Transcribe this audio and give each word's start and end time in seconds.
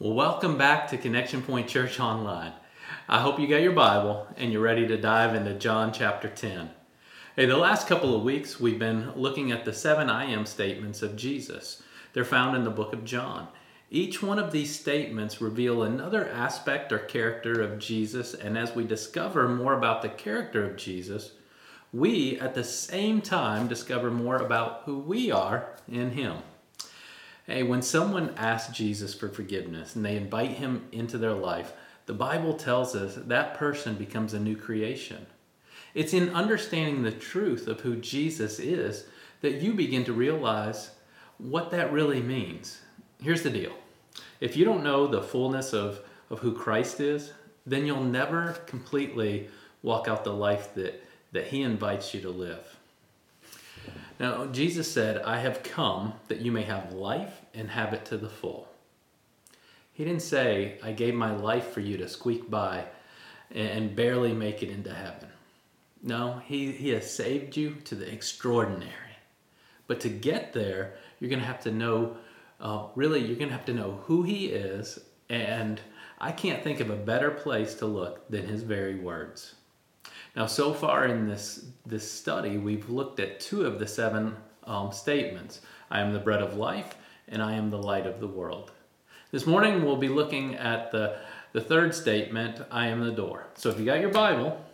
Well, 0.00 0.14
welcome 0.14 0.56
back 0.56 0.86
to 0.90 0.96
Connection 0.96 1.42
Point 1.42 1.66
Church 1.66 1.98
Online. 1.98 2.52
I 3.08 3.20
hope 3.20 3.40
you 3.40 3.48
got 3.48 3.62
your 3.62 3.72
Bible 3.72 4.28
and 4.36 4.52
you're 4.52 4.62
ready 4.62 4.86
to 4.86 4.96
dive 4.96 5.34
into 5.34 5.54
John 5.54 5.92
chapter 5.92 6.28
10. 6.28 6.70
Hey, 7.34 7.46
the 7.46 7.56
last 7.56 7.88
couple 7.88 8.14
of 8.14 8.22
weeks 8.22 8.60
we've 8.60 8.78
been 8.78 9.10
looking 9.16 9.50
at 9.50 9.64
the 9.64 9.72
seven 9.72 10.08
I 10.08 10.26
am 10.26 10.46
statements 10.46 11.02
of 11.02 11.16
Jesus. 11.16 11.82
They're 12.12 12.24
found 12.24 12.56
in 12.56 12.62
the 12.62 12.70
book 12.70 12.92
of 12.92 13.04
John. 13.04 13.48
Each 13.90 14.22
one 14.22 14.38
of 14.38 14.52
these 14.52 14.78
statements 14.78 15.40
reveal 15.40 15.82
another 15.82 16.28
aspect 16.28 16.92
or 16.92 17.00
character 17.00 17.60
of 17.60 17.80
Jesus, 17.80 18.34
and 18.34 18.56
as 18.56 18.76
we 18.76 18.84
discover 18.84 19.48
more 19.48 19.72
about 19.72 20.02
the 20.02 20.10
character 20.10 20.64
of 20.64 20.76
Jesus, 20.76 21.32
we 21.92 22.38
at 22.38 22.54
the 22.54 22.62
same 22.62 23.20
time 23.20 23.66
discover 23.66 24.12
more 24.12 24.36
about 24.36 24.82
who 24.84 24.96
we 24.96 25.32
are 25.32 25.70
in 25.88 26.12
Him. 26.12 26.36
Hey, 27.48 27.62
when 27.62 27.80
someone 27.80 28.34
asks 28.36 28.76
Jesus 28.76 29.14
for 29.14 29.30
forgiveness 29.30 29.96
and 29.96 30.04
they 30.04 30.18
invite 30.18 30.50
Him 30.50 30.86
into 30.92 31.16
their 31.16 31.32
life, 31.32 31.72
the 32.04 32.12
Bible 32.12 32.52
tells 32.52 32.94
us 32.94 33.14
that 33.14 33.54
person 33.54 33.94
becomes 33.94 34.34
a 34.34 34.38
new 34.38 34.54
creation. 34.54 35.24
It's 35.94 36.12
in 36.12 36.34
understanding 36.34 37.02
the 37.02 37.10
truth 37.10 37.66
of 37.66 37.80
who 37.80 37.96
Jesus 37.96 38.58
is 38.58 39.06
that 39.40 39.62
you 39.62 39.72
begin 39.72 40.04
to 40.04 40.12
realize 40.12 40.90
what 41.38 41.70
that 41.70 41.90
really 41.90 42.20
means. 42.20 42.82
Here's 43.18 43.42
the 43.42 43.48
deal 43.48 43.72
if 44.42 44.54
you 44.54 44.66
don't 44.66 44.84
know 44.84 45.06
the 45.06 45.22
fullness 45.22 45.72
of, 45.72 46.00
of 46.28 46.40
who 46.40 46.52
Christ 46.52 47.00
is, 47.00 47.32
then 47.64 47.86
you'll 47.86 48.04
never 48.04 48.52
completely 48.66 49.48
walk 49.82 50.06
out 50.06 50.22
the 50.22 50.34
life 50.34 50.74
that, 50.74 51.02
that 51.32 51.46
He 51.46 51.62
invites 51.62 52.12
you 52.12 52.20
to 52.20 52.30
live. 52.30 52.77
Now, 54.18 54.46
Jesus 54.46 54.90
said, 54.90 55.22
I 55.22 55.38
have 55.38 55.62
come 55.62 56.14
that 56.26 56.40
you 56.40 56.50
may 56.50 56.62
have 56.62 56.92
life 56.92 57.42
and 57.54 57.70
have 57.70 57.92
it 57.92 58.04
to 58.06 58.16
the 58.16 58.28
full. 58.28 58.68
He 59.92 60.04
didn't 60.04 60.22
say, 60.22 60.78
I 60.82 60.92
gave 60.92 61.14
my 61.14 61.34
life 61.34 61.68
for 61.72 61.80
you 61.80 61.96
to 61.98 62.08
squeak 62.08 62.50
by 62.50 62.84
and 63.50 63.96
barely 63.96 64.32
make 64.32 64.62
it 64.62 64.70
into 64.70 64.92
heaven. 64.92 65.28
No, 66.02 66.40
he, 66.46 66.72
he 66.72 66.90
has 66.90 67.12
saved 67.12 67.56
you 67.56 67.76
to 67.84 67.94
the 67.94 68.12
extraordinary. 68.12 68.92
But 69.86 70.00
to 70.00 70.08
get 70.08 70.52
there, 70.52 70.94
you're 71.18 71.30
going 71.30 71.40
to 71.40 71.46
have 71.46 71.62
to 71.62 71.72
know, 71.72 72.16
uh, 72.60 72.86
really, 72.94 73.20
you're 73.20 73.36
going 73.36 73.48
to 73.48 73.56
have 73.56 73.64
to 73.66 73.72
know 73.74 74.00
who 74.04 74.22
He 74.22 74.46
is. 74.46 74.98
And 75.28 75.80
I 76.20 76.30
can't 76.30 76.62
think 76.62 76.80
of 76.80 76.90
a 76.90 76.96
better 76.96 77.30
place 77.30 77.74
to 77.76 77.86
look 77.86 78.28
than 78.28 78.46
His 78.46 78.62
very 78.62 78.96
words. 78.96 79.54
Now, 80.38 80.46
so 80.46 80.72
far 80.72 81.04
in 81.06 81.26
this, 81.26 81.64
this 81.84 82.08
study, 82.08 82.58
we've 82.58 82.88
looked 82.88 83.18
at 83.18 83.40
two 83.40 83.66
of 83.66 83.80
the 83.80 83.88
seven 83.88 84.36
um, 84.62 84.92
statements 84.92 85.62
I 85.90 86.00
am 86.00 86.12
the 86.12 86.20
bread 86.20 86.40
of 86.40 86.56
life, 86.56 86.94
and 87.26 87.42
I 87.42 87.54
am 87.54 87.70
the 87.70 87.82
light 87.82 88.06
of 88.06 88.20
the 88.20 88.28
world. 88.28 88.70
This 89.32 89.48
morning, 89.48 89.84
we'll 89.84 89.96
be 89.96 90.06
looking 90.08 90.54
at 90.54 90.92
the, 90.92 91.18
the 91.52 91.60
third 91.60 91.92
statement 91.92 92.60
I 92.70 92.86
am 92.86 93.00
the 93.00 93.10
door. 93.10 93.48
So, 93.56 93.68
if 93.68 93.80
you 93.80 93.84
got 93.84 93.98
your 93.98 94.12
Bible, 94.12 94.64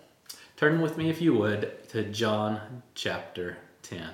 turn 0.59 0.83
with 0.83 0.99
me, 0.99 1.09
if 1.09 1.23
you 1.23 1.33
would, 1.33 1.89
to 1.89 2.05
John 2.11 2.83
chapter 2.95 3.57
10. 3.85 4.11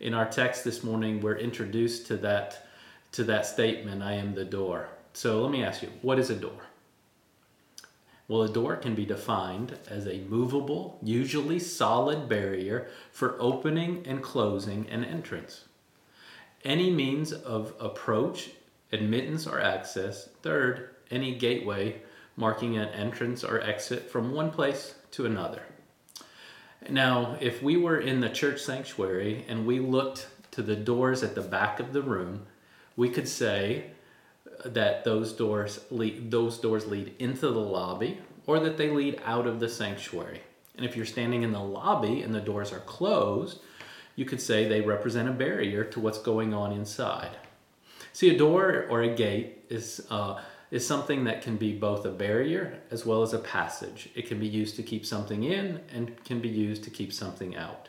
In 0.00 0.12
our 0.12 0.28
text 0.28 0.62
this 0.62 0.84
morning, 0.84 1.22
we're 1.22 1.38
introduced 1.38 2.06
to 2.08 2.18
that, 2.18 2.68
to 3.12 3.24
that 3.24 3.46
statement 3.46 4.02
I 4.02 4.12
am 4.12 4.34
the 4.34 4.44
door. 4.44 4.90
So, 5.14 5.40
let 5.40 5.52
me 5.52 5.64
ask 5.64 5.80
you, 5.80 5.88
what 6.02 6.18
is 6.18 6.28
a 6.28 6.36
door? 6.36 6.60
Well, 8.30 8.42
a 8.42 8.48
door 8.48 8.76
can 8.76 8.94
be 8.94 9.04
defined 9.04 9.76
as 9.88 10.06
a 10.06 10.20
movable, 10.28 11.00
usually 11.02 11.58
solid 11.58 12.28
barrier 12.28 12.86
for 13.10 13.34
opening 13.40 14.06
and 14.06 14.22
closing 14.22 14.88
an 14.88 15.04
entrance. 15.04 15.64
Any 16.64 16.92
means 16.92 17.32
of 17.32 17.74
approach, 17.80 18.50
admittance, 18.92 19.48
or 19.48 19.60
access. 19.60 20.28
Third, 20.42 20.90
any 21.10 21.34
gateway 21.34 22.02
marking 22.36 22.76
an 22.76 22.90
entrance 22.90 23.42
or 23.42 23.60
exit 23.60 24.08
from 24.08 24.32
one 24.32 24.52
place 24.52 24.94
to 25.10 25.26
another. 25.26 25.62
Now, 26.88 27.36
if 27.40 27.64
we 27.64 27.76
were 27.76 27.98
in 27.98 28.20
the 28.20 28.30
church 28.30 28.60
sanctuary 28.60 29.44
and 29.48 29.66
we 29.66 29.80
looked 29.80 30.28
to 30.52 30.62
the 30.62 30.76
doors 30.76 31.24
at 31.24 31.34
the 31.34 31.42
back 31.42 31.80
of 31.80 31.92
the 31.92 32.02
room, 32.02 32.46
we 32.94 33.08
could 33.08 33.26
say 33.26 33.90
that 34.64 35.04
those 35.04 35.32
doors 35.32 35.80
lead, 35.90 36.30
those 36.30 36.58
doors 36.58 36.86
lead 36.86 37.14
into 37.18 37.48
the 37.50 37.60
lobby 37.60 38.20
or 38.46 38.60
that 38.60 38.76
they 38.76 38.90
lead 38.90 39.20
out 39.24 39.46
of 39.46 39.60
the 39.60 39.68
sanctuary. 39.68 40.40
And 40.76 40.84
if 40.84 40.96
you're 40.96 41.06
standing 41.06 41.42
in 41.42 41.52
the 41.52 41.60
lobby 41.60 42.22
and 42.22 42.34
the 42.34 42.40
doors 42.40 42.72
are 42.72 42.80
closed, 42.80 43.60
you 44.16 44.24
could 44.24 44.40
say 44.40 44.66
they 44.66 44.80
represent 44.80 45.28
a 45.28 45.32
barrier 45.32 45.84
to 45.84 46.00
what's 46.00 46.18
going 46.18 46.52
on 46.54 46.72
inside. 46.72 47.36
See, 48.12 48.34
a 48.34 48.38
door 48.38 48.86
or 48.88 49.02
a 49.02 49.14
gate 49.14 49.64
is, 49.68 50.06
uh, 50.10 50.40
is 50.70 50.86
something 50.86 51.24
that 51.24 51.42
can 51.42 51.56
be 51.56 51.72
both 51.72 52.04
a 52.04 52.10
barrier 52.10 52.80
as 52.90 53.06
well 53.06 53.22
as 53.22 53.32
a 53.32 53.38
passage. 53.38 54.08
It 54.14 54.26
can 54.26 54.38
be 54.38 54.46
used 54.46 54.76
to 54.76 54.82
keep 54.82 55.06
something 55.06 55.44
in 55.44 55.80
and 55.92 56.22
can 56.24 56.40
be 56.40 56.48
used 56.48 56.84
to 56.84 56.90
keep 56.90 57.12
something 57.12 57.56
out. 57.56 57.88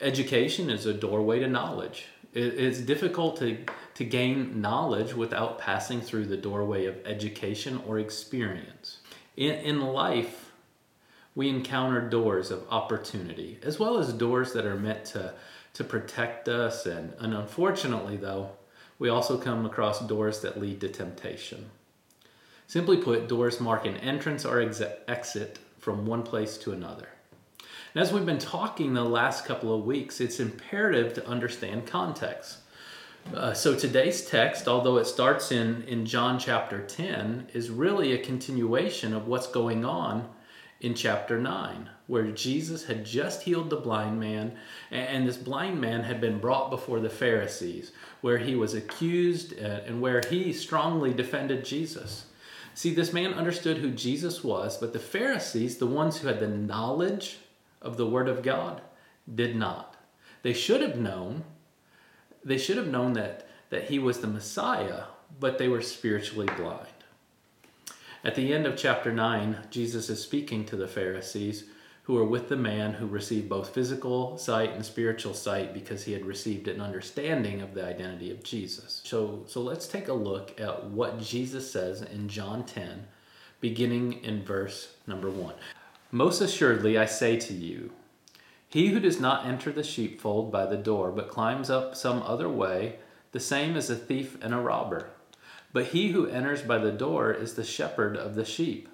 Education 0.00 0.70
is 0.70 0.86
a 0.86 0.94
doorway 0.94 1.40
to 1.40 1.48
knowledge. 1.48 2.06
It's 2.34 2.80
difficult 2.80 3.38
to, 3.38 3.64
to 3.94 4.04
gain 4.04 4.60
knowledge 4.60 5.14
without 5.14 5.58
passing 5.58 6.00
through 6.00 6.26
the 6.26 6.36
doorway 6.36 6.84
of 6.84 6.96
education 7.06 7.80
or 7.86 7.98
experience. 7.98 8.98
In, 9.36 9.54
in 9.54 9.80
life, 9.80 10.52
we 11.34 11.48
encounter 11.48 12.00
doors 12.00 12.50
of 12.50 12.66
opportunity, 12.70 13.58
as 13.62 13.78
well 13.78 13.98
as 13.98 14.12
doors 14.12 14.52
that 14.52 14.66
are 14.66 14.76
meant 14.76 15.04
to, 15.06 15.34
to 15.74 15.84
protect 15.84 16.48
us. 16.48 16.84
And, 16.84 17.14
and 17.18 17.32
unfortunately, 17.32 18.16
though, 18.16 18.50
we 18.98 19.08
also 19.08 19.38
come 19.38 19.64
across 19.64 20.00
doors 20.00 20.40
that 20.40 20.60
lead 20.60 20.80
to 20.80 20.88
temptation. 20.88 21.70
Simply 22.66 22.98
put, 22.98 23.28
doors 23.28 23.60
mark 23.60 23.86
an 23.86 23.96
entrance 23.96 24.44
or 24.44 24.60
ex- 24.60 24.82
exit 25.06 25.58
from 25.78 26.04
one 26.04 26.22
place 26.22 26.58
to 26.58 26.72
another. 26.72 27.08
And 27.94 28.02
as 28.02 28.12
we've 28.12 28.26
been 28.26 28.38
talking 28.38 28.92
the 28.92 29.04
last 29.04 29.44
couple 29.44 29.74
of 29.74 29.84
weeks, 29.84 30.20
it's 30.20 30.40
imperative 30.40 31.14
to 31.14 31.26
understand 31.26 31.86
context. 31.86 32.58
Uh, 33.34 33.52
so 33.52 33.74
today's 33.74 34.24
text, 34.24 34.68
although 34.68 34.96
it 34.96 35.06
starts 35.06 35.52
in, 35.52 35.82
in 35.82 36.06
John 36.06 36.38
chapter 36.38 36.80
10, 36.80 37.48
is 37.52 37.70
really 37.70 38.12
a 38.12 38.24
continuation 38.24 39.12
of 39.12 39.26
what's 39.26 39.46
going 39.46 39.84
on 39.84 40.28
in 40.80 40.94
chapter 40.94 41.38
9, 41.38 41.90
where 42.06 42.30
Jesus 42.30 42.84
had 42.84 43.04
just 43.04 43.42
healed 43.42 43.68
the 43.68 43.76
blind 43.76 44.20
man, 44.20 44.56
and 44.90 45.26
this 45.26 45.36
blind 45.36 45.80
man 45.80 46.04
had 46.04 46.20
been 46.20 46.38
brought 46.38 46.70
before 46.70 47.00
the 47.00 47.10
Pharisees, 47.10 47.92
where 48.20 48.38
he 48.38 48.54
was 48.54 48.74
accused 48.74 49.58
uh, 49.58 49.80
and 49.86 50.00
where 50.00 50.22
he 50.30 50.52
strongly 50.52 51.12
defended 51.12 51.64
Jesus. 51.64 52.26
See, 52.74 52.94
this 52.94 53.12
man 53.12 53.34
understood 53.34 53.78
who 53.78 53.90
Jesus 53.90 54.44
was, 54.44 54.78
but 54.78 54.92
the 54.92 54.98
Pharisees, 55.00 55.78
the 55.78 55.86
ones 55.86 56.18
who 56.18 56.28
had 56.28 56.38
the 56.38 56.48
knowledge 56.48 57.38
of 57.80 57.96
the 57.96 58.06
Word 58.06 58.28
of 58.28 58.42
God, 58.42 58.82
did 59.32 59.56
not. 59.56 59.96
They 60.42 60.52
should 60.52 60.80
have 60.80 60.96
known 60.96 61.44
they 62.44 62.58
should 62.58 62.76
have 62.76 62.88
known 62.88 63.12
that, 63.14 63.46
that 63.70 63.90
he 63.90 63.98
was 63.98 64.20
the 64.20 64.26
Messiah, 64.26 65.04
but 65.38 65.58
they 65.58 65.68
were 65.68 65.82
spiritually 65.82 66.48
blind. 66.56 66.86
At 68.24 68.34
the 68.34 68.52
end 68.52 68.66
of 68.66 68.76
chapter 68.76 69.12
9, 69.12 69.66
Jesus 69.70 70.08
is 70.08 70.22
speaking 70.22 70.64
to 70.66 70.76
the 70.76 70.88
Pharisees 70.88 71.64
who 72.02 72.16
are 72.16 72.24
with 72.24 72.48
the 72.48 72.56
man 72.56 72.94
who 72.94 73.06
received 73.06 73.50
both 73.50 73.74
physical 73.74 74.38
sight 74.38 74.70
and 74.70 74.84
spiritual 74.84 75.34
sight 75.34 75.74
because 75.74 76.04
he 76.04 76.12
had 76.12 76.24
received 76.24 76.66
an 76.66 76.80
understanding 76.80 77.60
of 77.60 77.74
the 77.74 77.84
identity 77.84 78.30
of 78.30 78.42
Jesus. 78.42 79.02
So, 79.04 79.44
so 79.46 79.60
let's 79.60 79.86
take 79.86 80.08
a 80.08 80.14
look 80.14 80.58
at 80.58 80.84
what 80.86 81.20
Jesus 81.20 81.70
says 81.70 82.00
in 82.00 82.28
John 82.28 82.64
10, 82.64 83.06
beginning 83.60 84.24
in 84.24 84.42
verse 84.42 84.94
number 85.06 85.30
1. 85.30 85.52
Most 86.10 86.40
assuredly, 86.40 86.96
I 86.96 87.04
say 87.04 87.36
to 87.36 87.52
you, 87.52 87.92
he 88.66 88.88
who 88.88 89.00
does 89.00 89.20
not 89.20 89.46
enter 89.46 89.70
the 89.70 89.82
sheepfold 89.82 90.50
by 90.50 90.64
the 90.64 90.76
door, 90.76 91.10
but 91.12 91.28
climbs 91.28 91.68
up 91.68 91.94
some 91.94 92.22
other 92.22 92.48
way, 92.48 92.96
the 93.32 93.40
same 93.40 93.76
is 93.76 93.90
a 93.90 93.96
thief 93.96 94.38
and 94.40 94.54
a 94.54 94.58
robber. 94.58 95.10
But 95.72 95.88
he 95.88 96.08
who 96.08 96.26
enters 96.26 96.62
by 96.62 96.78
the 96.78 96.92
door 96.92 97.30
is 97.32 97.54
the 97.54 97.64
shepherd 97.64 98.16
of 98.16 98.34
the 98.34 98.44
sheep. 98.46 98.88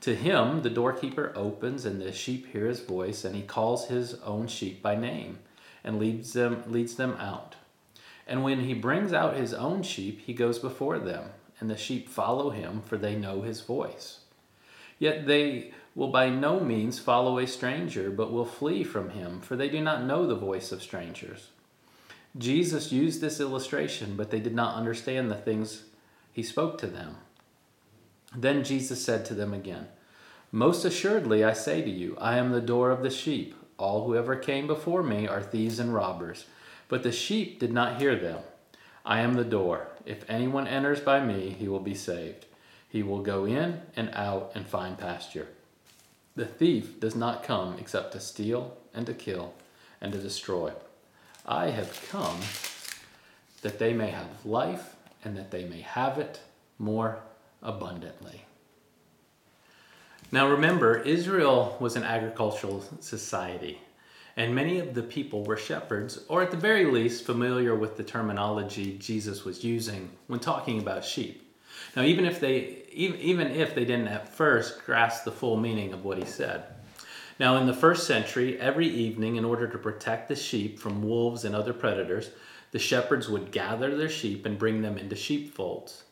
To 0.00 0.16
him 0.16 0.62
the 0.62 0.70
doorkeeper 0.70 1.32
opens, 1.36 1.84
and 1.84 2.00
the 2.00 2.12
sheep 2.12 2.48
hear 2.52 2.66
his 2.66 2.80
voice, 2.80 3.24
and 3.24 3.36
he 3.36 3.42
calls 3.42 3.86
his 3.86 4.14
own 4.24 4.48
sheep 4.48 4.82
by 4.82 4.96
name, 4.96 5.38
and 5.84 6.00
leads 6.00 6.32
them, 6.32 6.64
leads 6.66 6.96
them 6.96 7.12
out. 7.20 7.54
And 8.26 8.42
when 8.42 8.60
he 8.60 8.74
brings 8.74 9.12
out 9.12 9.36
his 9.36 9.54
own 9.54 9.84
sheep, 9.84 10.20
he 10.20 10.34
goes 10.34 10.58
before 10.58 10.98
them, 10.98 11.30
and 11.60 11.70
the 11.70 11.76
sheep 11.76 12.08
follow 12.08 12.50
him, 12.50 12.82
for 12.82 12.96
they 12.96 13.14
know 13.14 13.42
his 13.42 13.60
voice. 13.60 14.20
Yet 14.98 15.26
they 15.26 15.72
will 15.96 16.08
by 16.08 16.28
no 16.28 16.60
means 16.60 16.98
follow 16.98 17.38
a 17.38 17.46
stranger, 17.46 18.10
but 18.10 18.30
will 18.30 18.44
flee 18.44 18.84
from 18.84 19.10
him, 19.10 19.40
for 19.40 19.56
they 19.56 19.68
do 19.68 19.80
not 19.80 20.04
know 20.04 20.26
the 20.26 20.36
voice 20.36 20.70
of 20.70 20.82
strangers. 20.82 21.48
Jesus 22.36 22.92
used 22.92 23.22
this 23.22 23.40
illustration, 23.40 24.14
but 24.14 24.30
they 24.30 24.38
did 24.38 24.54
not 24.54 24.76
understand 24.76 25.30
the 25.30 25.34
things 25.34 25.84
he 26.30 26.42
spoke 26.42 26.76
to 26.78 26.86
them. 26.86 27.16
Then 28.36 28.62
Jesus 28.62 29.02
said 29.02 29.24
to 29.24 29.34
them 29.34 29.54
again, 29.54 29.88
Most 30.52 30.84
assuredly 30.84 31.42
I 31.42 31.54
say 31.54 31.80
to 31.80 31.90
you, 31.90 32.14
I 32.20 32.36
am 32.36 32.52
the 32.52 32.60
door 32.60 32.90
of 32.90 33.02
the 33.02 33.10
sheep. 33.10 33.54
All 33.78 34.04
who 34.04 34.14
ever 34.14 34.36
came 34.36 34.66
before 34.66 35.02
me 35.02 35.26
are 35.26 35.42
thieves 35.42 35.78
and 35.78 35.94
robbers, 35.94 36.44
but 36.88 37.02
the 37.02 37.12
sheep 37.12 37.58
did 37.58 37.72
not 37.72 38.00
hear 38.00 38.16
them. 38.16 38.40
I 39.06 39.20
am 39.20 39.34
the 39.34 39.44
door. 39.44 39.88
If 40.04 40.28
anyone 40.28 40.66
enters 40.66 41.00
by 41.00 41.24
me, 41.24 41.56
he 41.58 41.68
will 41.68 41.80
be 41.80 41.94
saved. 41.94 42.44
He 42.86 43.02
will 43.02 43.22
go 43.22 43.46
in 43.46 43.80
and 43.96 44.10
out 44.12 44.52
and 44.54 44.66
find 44.66 44.98
pasture. 44.98 45.48
The 46.36 46.44
thief 46.46 47.00
does 47.00 47.16
not 47.16 47.42
come 47.42 47.76
except 47.78 48.12
to 48.12 48.20
steal 48.20 48.76
and 48.94 49.06
to 49.06 49.14
kill 49.14 49.54
and 50.00 50.12
to 50.12 50.18
destroy. 50.18 50.72
I 51.46 51.70
have 51.70 52.06
come 52.10 52.40
that 53.62 53.78
they 53.78 53.94
may 53.94 54.10
have 54.10 54.44
life 54.44 54.94
and 55.24 55.36
that 55.36 55.50
they 55.50 55.64
may 55.64 55.80
have 55.80 56.18
it 56.18 56.40
more 56.78 57.20
abundantly. 57.62 58.44
Now 60.30 60.48
remember, 60.48 60.98
Israel 60.98 61.76
was 61.80 61.96
an 61.96 62.02
agricultural 62.02 62.84
society, 63.00 63.80
and 64.36 64.54
many 64.54 64.78
of 64.78 64.92
the 64.92 65.02
people 65.02 65.44
were 65.44 65.56
shepherds, 65.56 66.20
or 66.28 66.42
at 66.42 66.50
the 66.50 66.56
very 66.56 66.84
least, 66.84 67.24
familiar 67.24 67.74
with 67.74 67.96
the 67.96 68.04
terminology 68.04 68.98
Jesus 68.98 69.44
was 69.44 69.64
using 69.64 70.10
when 70.26 70.40
talking 70.40 70.78
about 70.80 71.04
sheep. 71.04 71.45
Now, 71.96 72.02
even 72.02 72.26
if 72.26 72.38
they 72.38 72.84
even 72.92 73.18
even 73.20 73.50
if 73.50 73.74
they 73.74 73.84
didn't 73.84 74.08
at 74.08 74.28
first 74.28 74.84
grasp 74.84 75.24
the 75.24 75.32
full 75.32 75.56
meaning 75.56 75.92
of 75.92 76.04
what 76.04 76.18
he 76.18 76.24
said. 76.24 76.64
Now, 77.38 77.56
in 77.56 77.66
the 77.66 77.74
first 77.74 78.06
century, 78.06 78.58
every 78.58 78.88
evening, 78.88 79.36
in 79.36 79.44
order 79.44 79.66
to 79.66 79.78
protect 79.78 80.28
the 80.28 80.36
sheep 80.36 80.78
from 80.78 81.02
wolves 81.02 81.44
and 81.44 81.54
other 81.54 81.74
predators, 81.74 82.30
the 82.70 82.78
shepherds 82.78 83.28
would 83.28 83.52
gather 83.52 83.94
their 83.94 84.08
sheep 84.08 84.46
and 84.46 84.58
bring 84.58 84.80
them 84.80 84.96
into 84.96 85.16
sheepfolds. 85.16 86.04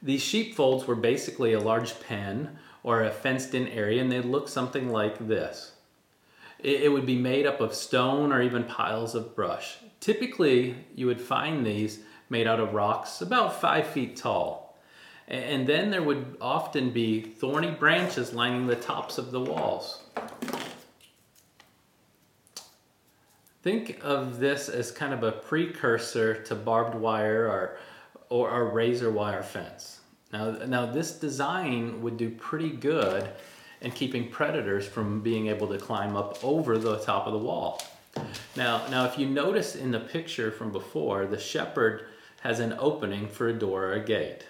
These 0.00 0.22
sheepfolds 0.22 0.86
were 0.86 0.96
basically 0.96 1.52
a 1.52 1.60
large 1.60 2.00
pen 2.00 2.58
or 2.82 3.02
a 3.02 3.10
fenced 3.10 3.54
in 3.54 3.68
area, 3.68 4.00
and 4.00 4.10
they'd 4.10 4.24
look 4.24 4.48
something 4.48 4.90
like 4.90 5.28
this. 5.28 5.72
It, 6.58 6.92
would 6.92 7.06
be 7.06 7.18
made 7.18 7.44
up 7.44 7.60
of 7.60 7.74
stone 7.74 8.32
or 8.32 8.40
even 8.40 8.64
piles 8.64 9.16
of 9.16 9.34
brush. 9.34 9.78
Typically, 10.00 10.76
you 10.94 11.06
would 11.06 11.20
find 11.20 11.66
these 11.66 12.04
made 12.30 12.46
out 12.46 12.60
of 12.60 12.72
rocks 12.72 13.20
about 13.20 13.60
five 13.60 13.86
feet 13.88 14.16
tall. 14.16 14.61
And 15.32 15.66
then 15.66 15.90
there 15.90 16.02
would 16.02 16.36
often 16.42 16.90
be 16.90 17.22
thorny 17.22 17.70
branches 17.70 18.34
lining 18.34 18.66
the 18.66 18.76
tops 18.76 19.16
of 19.16 19.30
the 19.30 19.40
walls. 19.40 20.02
Think 23.62 23.98
of 24.02 24.40
this 24.40 24.68
as 24.68 24.90
kind 24.90 25.14
of 25.14 25.22
a 25.22 25.32
precursor 25.32 26.42
to 26.42 26.54
barbed 26.54 26.94
wire 26.94 27.46
or, 27.46 27.78
or 28.28 28.60
a 28.60 28.64
razor 28.64 29.10
wire 29.10 29.42
fence. 29.42 30.00
Now, 30.34 30.50
now 30.50 30.84
this 30.84 31.12
design 31.12 32.02
would 32.02 32.18
do 32.18 32.28
pretty 32.28 32.70
good 32.70 33.30
in 33.80 33.90
keeping 33.90 34.28
predators 34.28 34.86
from 34.86 35.22
being 35.22 35.46
able 35.46 35.68
to 35.68 35.78
climb 35.78 36.14
up 36.14 36.44
over 36.44 36.76
the 36.76 36.98
top 36.98 37.26
of 37.26 37.32
the 37.32 37.38
wall. 37.38 37.82
Now, 38.54 38.86
now 38.88 39.06
if 39.06 39.18
you 39.18 39.28
notice 39.28 39.76
in 39.76 39.92
the 39.92 40.00
picture 40.00 40.50
from 40.50 40.72
before, 40.72 41.24
the 41.24 41.38
shepherd 41.38 42.04
has 42.42 42.60
an 42.60 42.74
opening 42.78 43.28
for 43.28 43.48
a 43.48 43.52
door 43.54 43.84
or 43.84 43.92
a 43.94 44.04
gate. 44.04 44.44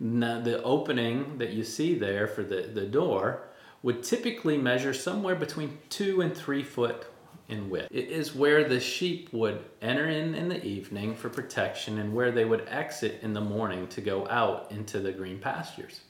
Now, 0.00 0.40
the 0.40 0.62
opening 0.62 1.38
that 1.38 1.52
you 1.52 1.64
see 1.64 1.98
there 1.98 2.28
for 2.28 2.42
the, 2.42 2.62
the 2.62 2.86
door 2.86 3.48
would 3.82 4.02
typically 4.02 4.56
measure 4.56 4.94
somewhere 4.94 5.34
between 5.34 5.78
two 5.88 6.20
and 6.20 6.36
three 6.36 6.62
foot 6.62 7.06
in 7.48 7.70
width. 7.70 7.88
It 7.90 8.08
is 8.08 8.34
where 8.34 8.68
the 8.68 8.78
sheep 8.78 9.32
would 9.32 9.64
enter 9.80 10.08
in 10.08 10.34
in 10.34 10.48
the 10.48 10.64
evening 10.64 11.14
for 11.14 11.28
protection 11.30 11.98
and 11.98 12.14
where 12.14 12.30
they 12.30 12.44
would 12.44 12.68
exit 12.68 13.20
in 13.22 13.32
the 13.32 13.40
morning 13.40 13.86
to 13.88 14.00
go 14.00 14.28
out 14.28 14.70
into 14.70 15.00
the 15.00 15.12
green 15.12 15.38
pastures. 15.38 16.00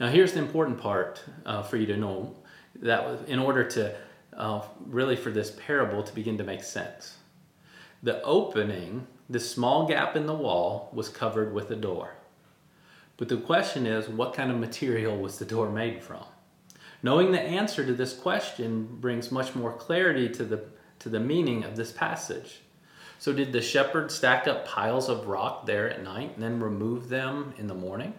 Now 0.00 0.08
here's 0.08 0.32
the 0.32 0.38
important 0.38 0.78
part 0.78 1.22
uh, 1.44 1.62
for 1.62 1.76
you 1.76 1.86
to 1.86 1.96
know 1.96 2.34
that 2.80 3.28
in 3.28 3.38
order 3.38 3.64
to 3.70 3.94
uh, 4.36 4.62
really 4.86 5.14
for 5.16 5.30
this 5.30 5.50
parable 5.64 6.02
to 6.02 6.14
begin 6.14 6.38
to 6.38 6.44
make 6.44 6.64
sense. 6.64 7.18
The 8.02 8.22
opening, 8.22 9.06
the 9.28 9.38
small 9.38 9.86
gap 9.86 10.16
in 10.16 10.26
the 10.26 10.34
wall 10.34 10.90
was 10.92 11.08
covered 11.08 11.52
with 11.52 11.70
a 11.70 11.76
door. 11.76 12.14
But 13.22 13.28
the 13.28 13.36
question 13.36 13.86
is, 13.86 14.08
what 14.08 14.34
kind 14.34 14.50
of 14.50 14.58
material 14.58 15.16
was 15.16 15.38
the 15.38 15.44
door 15.44 15.70
made 15.70 16.02
from? 16.02 16.24
Knowing 17.04 17.30
the 17.30 17.40
answer 17.40 17.86
to 17.86 17.94
this 17.94 18.12
question 18.12 18.98
brings 19.00 19.30
much 19.30 19.54
more 19.54 19.72
clarity 19.72 20.28
to 20.30 20.42
the, 20.42 20.64
to 20.98 21.08
the 21.08 21.20
meaning 21.20 21.62
of 21.62 21.76
this 21.76 21.92
passage. 21.92 22.62
So, 23.20 23.32
did 23.32 23.52
the 23.52 23.62
shepherd 23.62 24.10
stack 24.10 24.48
up 24.48 24.66
piles 24.66 25.08
of 25.08 25.28
rock 25.28 25.66
there 25.66 25.88
at 25.88 26.02
night 26.02 26.32
and 26.34 26.42
then 26.42 26.58
remove 26.58 27.10
them 27.10 27.54
in 27.58 27.68
the 27.68 27.76
morning? 27.76 28.14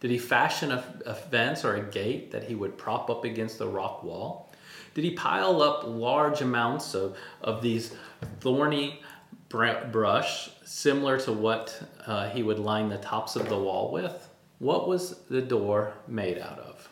Did 0.00 0.12
he 0.12 0.16
fashion 0.16 0.72
a, 0.72 0.82
a 1.04 1.14
fence 1.14 1.62
or 1.62 1.74
a 1.74 1.84
gate 1.84 2.30
that 2.30 2.44
he 2.44 2.54
would 2.54 2.78
prop 2.78 3.10
up 3.10 3.24
against 3.24 3.58
the 3.58 3.68
rock 3.68 4.02
wall? 4.02 4.50
Did 4.94 5.04
he 5.04 5.10
pile 5.10 5.60
up 5.60 5.82
large 5.84 6.40
amounts 6.40 6.94
of, 6.94 7.18
of 7.42 7.60
these 7.60 7.94
thorny 8.40 9.02
brush, 9.50 10.48
similar 10.64 11.20
to 11.20 11.34
what 11.34 11.82
uh, 12.06 12.30
he 12.30 12.42
would 12.42 12.58
line 12.58 12.88
the 12.88 12.96
tops 12.96 13.36
of 13.36 13.50
the 13.50 13.58
wall 13.58 13.92
with? 13.92 14.27
What 14.58 14.88
was 14.88 15.20
the 15.30 15.42
door 15.42 15.94
made 16.06 16.38
out 16.38 16.58
of? 16.58 16.88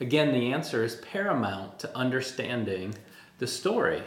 Again, 0.00 0.32
the 0.32 0.52
answer 0.52 0.82
is 0.82 0.96
paramount 0.96 1.78
to 1.80 1.96
understanding 1.96 2.94
the 3.38 3.46
story. 3.46 4.02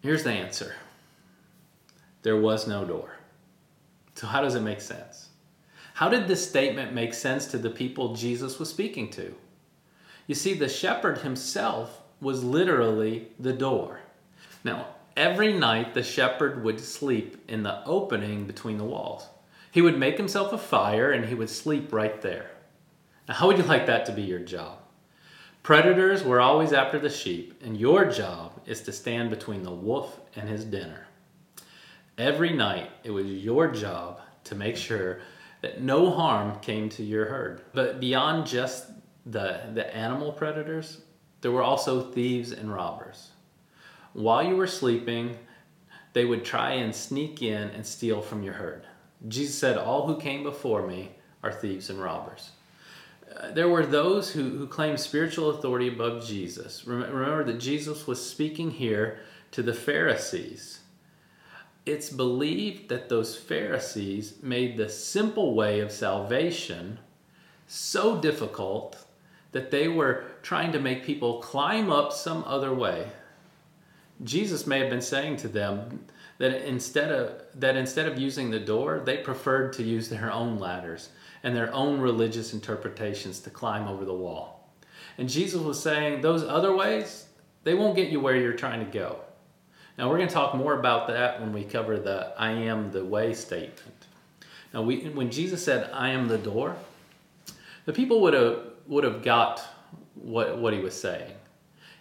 Here's 0.00 0.24
the 0.24 0.32
answer 0.32 0.74
there 2.22 2.40
was 2.40 2.66
no 2.66 2.84
door. 2.84 3.16
So, 4.14 4.26
how 4.26 4.40
does 4.40 4.56
it 4.56 4.62
make 4.62 4.80
sense? 4.80 5.28
How 5.94 6.08
did 6.08 6.26
this 6.26 6.48
statement 6.48 6.92
make 6.92 7.14
sense 7.14 7.46
to 7.46 7.58
the 7.58 7.70
people 7.70 8.14
Jesus 8.14 8.58
was 8.58 8.68
speaking 8.68 9.10
to? 9.10 9.34
You 10.26 10.34
see, 10.34 10.54
the 10.54 10.68
shepherd 10.68 11.18
himself 11.18 12.02
was 12.20 12.44
literally 12.44 13.28
the 13.38 13.52
door. 13.52 14.00
Now, 14.64 14.86
every 15.16 15.52
night 15.52 15.94
the 15.94 16.02
shepherd 16.02 16.62
would 16.64 16.80
sleep 16.80 17.42
in 17.48 17.62
the 17.62 17.84
opening 17.84 18.44
between 18.44 18.78
the 18.78 18.84
walls. 18.84 19.26
He 19.70 19.82
would 19.82 19.98
make 19.98 20.16
himself 20.16 20.52
a 20.52 20.58
fire 20.58 21.10
and 21.10 21.26
he 21.26 21.34
would 21.34 21.50
sleep 21.50 21.92
right 21.92 22.20
there. 22.22 22.50
Now, 23.28 23.34
how 23.34 23.46
would 23.46 23.58
you 23.58 23.64
like 23.64 23.86
that 23.86 24.06
to 24.06 24.12
be 24.12 24.22
your 24.22 24.40
job? 24.40 24.78
Predators 25.62 26.24
were 26.24 26.40
always 26.40 26.72
after 26.72 26.98
the 26.98 27.10
sheep, 27.10 27.60
and 27.62 27.76
your 27.76 28.06
job 28.06 28.62
is 28.64 28.80
to 28.82 28.92
stand 28.92 29.28
between 29.28 29.62
the 29.62 29.70
wolf 29.70 30.18
and 30.34 30.48
his 30.48 30.64
dinner. 30.64 31.06
Every 32.16 32.54
night, 32.54 32.90
it 33.04 33.10
was 33.10 33.26
your 33.26 33.68
job 33.68 34.20
to 34.44 34.54
make 34.54 34.76
sure 34.76 35.20
that 35.60 35.82
no 35.82 36.10
harm 36.10 36.58
came 36.60 36.88
to 36.90 37.02
your 37.02 37.26
herd. 37.26 37.62
But 37.74 38.00
beyond 38.00 38.46
just 38.46 38.86
the, 39.26 39.60
the 39.74 39.94
animal 39.94 40.32
predators, 40.32 41.02
there 41.42 41.52
were 41.52 41.62
also 41.62 42.10
thieves 42.10 42.52
and 42.52 42.72
robbers. 42.72 43.32
While 44.14 44.42
you 44.42 44.56
were 44.56 44.66
sleeping, 44.66 45.36
they 46.14 46.24
would 46.24 46.44
try 46.44 46.72
and 46.72 46.94
sneak 46.94 47.42
in 47.42 47.68
and 47.70 47.86
steal 47.86 48.22
from 48.22 48.42
your 48.42 48.54
herd. 48.54 48.86
Jesus 49.26 49.58
said, 49.58 49.76
All 49.76 50.06
who 50.06 50.20
came 50.20 50.42
before 50.42 50.86
me 50.86 51.10
are 51.42 51.52
thieves 51.52 51.90
and 51.90 52.00
robbers 52.00 52.50
uh, 53.36 53.50
there 53.52 53.68
were 53.68 53.84
those 53.84 54.30
who, 54.30 54.42
who 54.50 54.66
claimed 54.66 54.98
spiritual 55.00 55.50
authority 55.50 55.88
above 55.88 56.24
Jesus. 56.24 56.86
Remember 56.86 57.44
that 57.44 57.58
Jesus 57.58 58.06
was 58.06 58.24
speaking 58.24 58.70
here 58.70 59.20
to 59.50 59.62
the 59.62 59.74
Pharisees. 59.74 60.80
It's 61.84 62.10
believed 62.10 62.88
that 62.88 63.08
those 63.08 63.36
Pharisees 63.36 64.34
made 64.42 64.76
the 64.76 64.88
simple 64.88 65.54
way 65.54 65.80
of 65.80 65.90
salvation 65.90 66.98
so 67.66 68.20
difficult 68.20 69.04
that 69.52 69.70
they 69.70 69.88
were 69.88 70.24
trying 70.42 70.72
to 70.72 70.80
make 70.80 71.04
people 71.04 71.40
climb 71.40 71.90
up 71.90 72.12
some 72.12 72.44
other 72.46 72.74
way. 72.74 73.08
Jesus 74.22 74.66
may 74.66 74.80
have 74.80 74.90
been 74.90 75.00
saying 75.00 75.36
to 75.38 75.48
them 75.48 76.04
that 76.38 76.66
instead 76.66 77.10
of 77.10 77.42
that 77.56 77.76
instead 77.76 78.06
of 78.06 78.18
using 78.18 78.50
the 78.50 78.60
door, 78.60 79.02
they 79.04 79.18
preferred 79.18 79.72
to 79.74 79.82
use 79.82 80.08
their 80.08 80.32
own 80.32 80.58
ladders 80.58 81.10
and 81.42 81.54
their 81.54 81.72
own 81.72 82.00
religious 82.00 82.52
interpretations 82.52 83.40
to 83.40 83.50
climb 83.50 83.86
over 83.86 84.04
the 84.04 84.14
wall. 84.14 84.70
And 85.18 85.28
Jesus 85.28 85.60
was 85.60 85.80
saying, 85.80 86.20
those 86.20 86.44
other 86.44 86.74
ways, 86.74 87.26
they 87.64 87.74
won't 87.74 87.96
get 87.96 88.10
you 88.10 88.20
where 88.20 88.36
you're 88.36 88.52
trying 88.52 88.84
to 88.84 88.90
go. 88.90 89.20
Now, 89.96 90.08
we're 90.08 90.16
going 90.16 90.28
to 90.28 90.34
talk 90.34 90.54
more 90.54 90.78
about 90.78 91.08
that 91.08 91.40
when 91.40 91.52
we 91.52 91.64
cover 91.64 91.98
the 91.98 92.32
I 92.38 92.52
am 92.52 92.92
the 92.92 93.04
way 93.04 93.34
statement. 93.34 94.06
Now, 94.72 94.82
we, 94.82 95.08
when 95.08 95.30
Jesus 95.30 95.64
said, 95.64 95.90
I 95.92 96.10
am 96.10 96.28
the 96.28 96.38
door, 96.38 96.76
the 97.84 97.92
people 97.92 98.20
would 98.20 98.34
have, 98.34 98.60
would 98.86 99.02
have 99.02 99.22
got 99.22 99.60
what, 100.14 100.58
what 100.58 100.72
he 100.72 100.78
was 100.78 100.98
saying. 100.98 101.32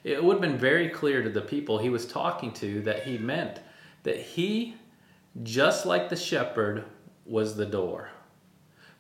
It 0.04 0.24
would 0.24 0.34
have 0.34 0.42
been 0.42 0.58
very 0.58 0.90
clear 0.90 1.24
to 1.24 1.30
the 1.30 1.42
people 1.42 1.80
he 1.80 1.90
was 1.90 2.06
talking 2.06 2.52
to 2.54 2.82
that 2.82 3.04
he 3.04 3.18
meant 3.18 3.60
that 4.08 4.22
he, 4.22 4.74
just 5.44 5.86
like 5.86 6.08
the 6.08 6.16
shepherd, 6.16 6.86
was 7.26 7.58
the 7.58 7.66
door. 7.66 8.10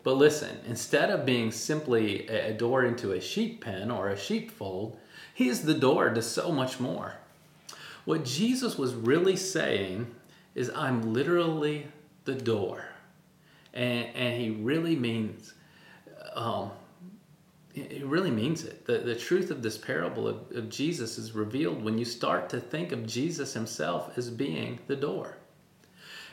But 0.03 0.15
listen, 0.17 0.57
instead 0.67 1.09
of 1.09 1.25
being 1.25 1.49
simply 1.49 2.27
a 2.27 2.51
door 2.51 2.83
into 2.83 3.13
a 3.13 3.21
sheep 3.21 3.63
pen 3.63 3.89
or 3.89 4.09
a 4.09 4.17
sheepfold, 4.17 4.99
he 5.33 5.47
is 5.47 5.61
the 5.61 5.73
door 5.73 6.09
to 6.09 6.21
so 6.21 6.51
much 6.51 6.81
more. 6.81 7.13
What 8.03 8.25
Jesus 8.25 8.77
was 8.77 8.95
really 8.95 9.37
saying 9.37 10.13
is, 10.55 10.69
I'm 10.75 11.13
literally 11.13 11.87
the 12.25 12.35
door. 12.35 12.83
And, 13.73 14.09
and 14.13 14.41
he 14.41 14.49
really 14.49 14.97
means, 14.97 15.53
um, 16.35 16.71
he 17.83 18.03
really 18.03 18.31
means 18.31 18.63
it. 18.63 18.85
The, 18.85 18.99
the 18.99 19.15
truth 19.15 19.51
of 19.51 19.61
this 19.61 19.77
parable 19.77 20.27
of, 20.27 20.51
of 20.55 20.69
Jesus 20.69 21.17
is 21.17 21.33
revealed 21.33 21.83
when 21.83 21.97
you 21.97 22.05
start 22.05 22.49
to 22.49 22.59
think 22.59 22.91
of 22.91 23.05
Jesus 23.05 23.53
himself 23.53 24.17
as 24.17 24.29
being 24.29 24.79
the 24.87 24.95
door. 24.95 25.37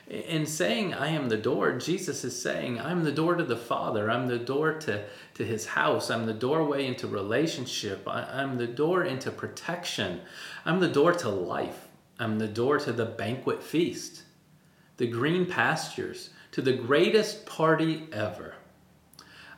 In 0.09 0.45
saying, 0.45 0.93
I 0.93 1.09
am 1.09 1.31
the 1.31 1.39
door, 1.39 1.79
Jesus 1.79 2.25
is 2.25 2.41
saying, 2.41 2.79
I'm 2.79 3.05
the 3.05 3.13
door 3.13 3.37
to 3.37 3.45
the 3.45 3.57
Father. 3.57 4.11
I'm 4.11 4.29
the 4.29 4.39
door 4.39 4.75
to, 4.81 5.05
to 5.35 5.45
his 5.45 5.65
house. 5.65 6.11
I'm 6.11 6.27
the 6.27 6.35
doorway 6.35 6.87
into 6.87 7.07
relationship. 7.07 8.07
I, 8.07 8.25
I'm 8.25 8.59
the 8.59 8.67
door 8.67 9.05
into 9.05 9.31
protection. 9.31 10.21
I'm 10.67 10.81
the 10.81 10.89
door 10.89 11.13
to 11.15 11.31
life. 11.31 11.89
I'm 12.19 12.39
the 12.39 12.49
door 12.49 12.79
to 12.79 12.93
the 12.93 13.07
banquet 13.07 13.63
feast, 13.63 14.23
the 14.99 15.07
green 15.07 15.47
pastures, 15.47 16.31
to 16.53 16.63
the 16.63 16.73
greatest 16.73 17.47
party 17.47 18.07
ever. 18.13 18.55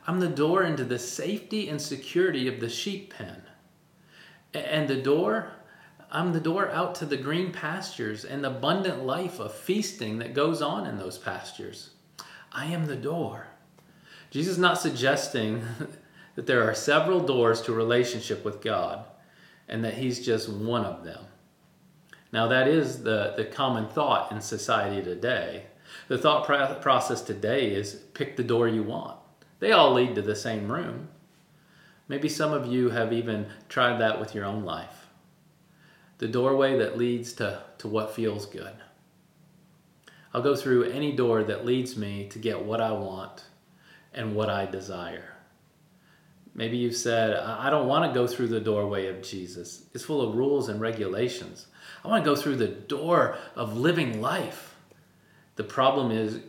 I'm 0.07 0.21
the 0.21 0.29
door 0.29 0.63
into 0.63 0.85
the 0.85 0.97
safety 0.97 1.67
and 1.67 1.81
security 1.81 2.47
of 2.47 2.61
the 2.61 2.69
sheep 2.69 3.13
pen. 3.13 3.41
And 4.53 4.87
the 4.87 4.95
door, 4.95 5.51
I'm 6.09 6.31
the 6.31 6.39
door 6.39 6.69
out 6.69 6.95
to 6.95 7.05
the 7.05 7.17
green 7.17 7.51
pastures 7.51 8.23
and 8.23 8.41
the 8.41 8.49
abundant 8.49 9.05
life 9.05 9.39
of 9.41 9.53
feasting 9.53 10.19
that 10.19 10.33
goes 10.33 10.61
on 10.61 10.87
in 10.87 10.97
those 10.97 11.17
pastures. 11.17 11.89
I 12.53 12.67
am 12.67 12.85
the 12.85 12.95
door. 12.95 13.47
Jesus 14.31 14.53
is 14.53 14.59
not 14.59 14.79
suggesting 14.79 15.61
that 16.35 16.47
there 16.47 16.63
are 16.63 16.73
several 16.73 17.19
doors 17.19 17.61
to 17.63 17.73
relationship 17.73 18.45
with 18.45 18.61
God 18.61 19.03
and 19.67 19.83
that 19.83 19.95
He's 19.95 20.25
just 20.25 20.47
one 20.47 20.85
of 20.85 21.03
them. 21.03 21.25
Now, 22.31 22.47
that 22.47 22.69
is 22.69 23.03
the, 23.03 23.33
the 23.35 23.43
common 23.45 23.87
thought 23.89 24.31
in 24.31 24.39
society 24.39 25.03
today. 25.03 25.65
The 26.07 26.17
thought 26.17 26.45
process 26.81 27.21
today 27.21 27.73
is 27.73 27.95
pick 28.13 28.37
the 28.37 28.43
door 28.43 28.69
you 28.69 28.83
want. 28.83 29.17
They 29.59 29.71
all 29.71 29.93
lead 29.93 30.15
to 30.15 30.21
the 30.21 30.35
same 30.35 30.71
room. 30.71 31.09
Maybe 32.07 32.29
some 32.29 32.53
of 32.53 32.67
you 32.67 32.89
have 32.89 33.11
even 33.11 33.47
tried 33.69 33.99
that 33.99 34.19
with 34.19 34.33
your 34.33 34.45
own 34.45 34.63
life. 34.63 35.07
The 36.19 36.27
doorway 36.27 36.77
that 36.77 36.97
leads 36.97 37.33
to, 37.33 37.63
to 37.79 37.87
what 37.87 38.15
feels 38.15 38.45
good. 38.45 38.73
I'll 40.33 40.41
go 40.41 40.55
through 40.55 40.83
any 40.83 41.15
door 41.15 41.43
that 41.43 41.65
leads 41.65 41.97
me 41.97 42.27
to 42.29 42.39
get 42.39 42.63
what 42.63 42.81
I 42.81 42.91
want 42.91 43.45
and 44.13 44.35
what 44.35 44.49
I 44.49 44.65
desire. 44.65 45.33
Maybe 46.53 46.77
you've 46.77 46.95
said, 46.95 47.35
I 47.35 47.69
don't 47.69 47.87
want 47.87 48.11
to 48.11 48.19
go 48.19 48.25
through 48.25 48.47
the 48.47 48.59
doorway 48.59 49.07
of 49.07 49.21
Jesus. 49.21 49.85
It's 49.93 50.03
full 50.03 50.21
of 50.21 50.35
rules 50.35 50.69
and 50.69 50.81
regulations. 50.81 51.67
I 52.03 52.07
want 52.07 52.23
to 52.23 52.29
go 52.29 52.35
through 52.35 52.55
the 52.55 52.67
door 52.67 53.37
of 53.55 53.77
living 53.77 54.21
life. 54.21 54.75
The 55.55 55.63
problem 55.63 56.11
is 56.11 56.39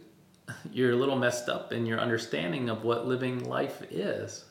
you're 0.73 0.93
a 0.93 0.97
little 0.97 1.19
messed 1.19 1.49
up 1.49 1.73
in 1.73 1.87
your 1.87 1.99
understanding 1.99 2.69
of 2.69 2.85
what 2.85 3.07
living 3.07 3.45
life 3.45 3.83
is. 3.91 4.45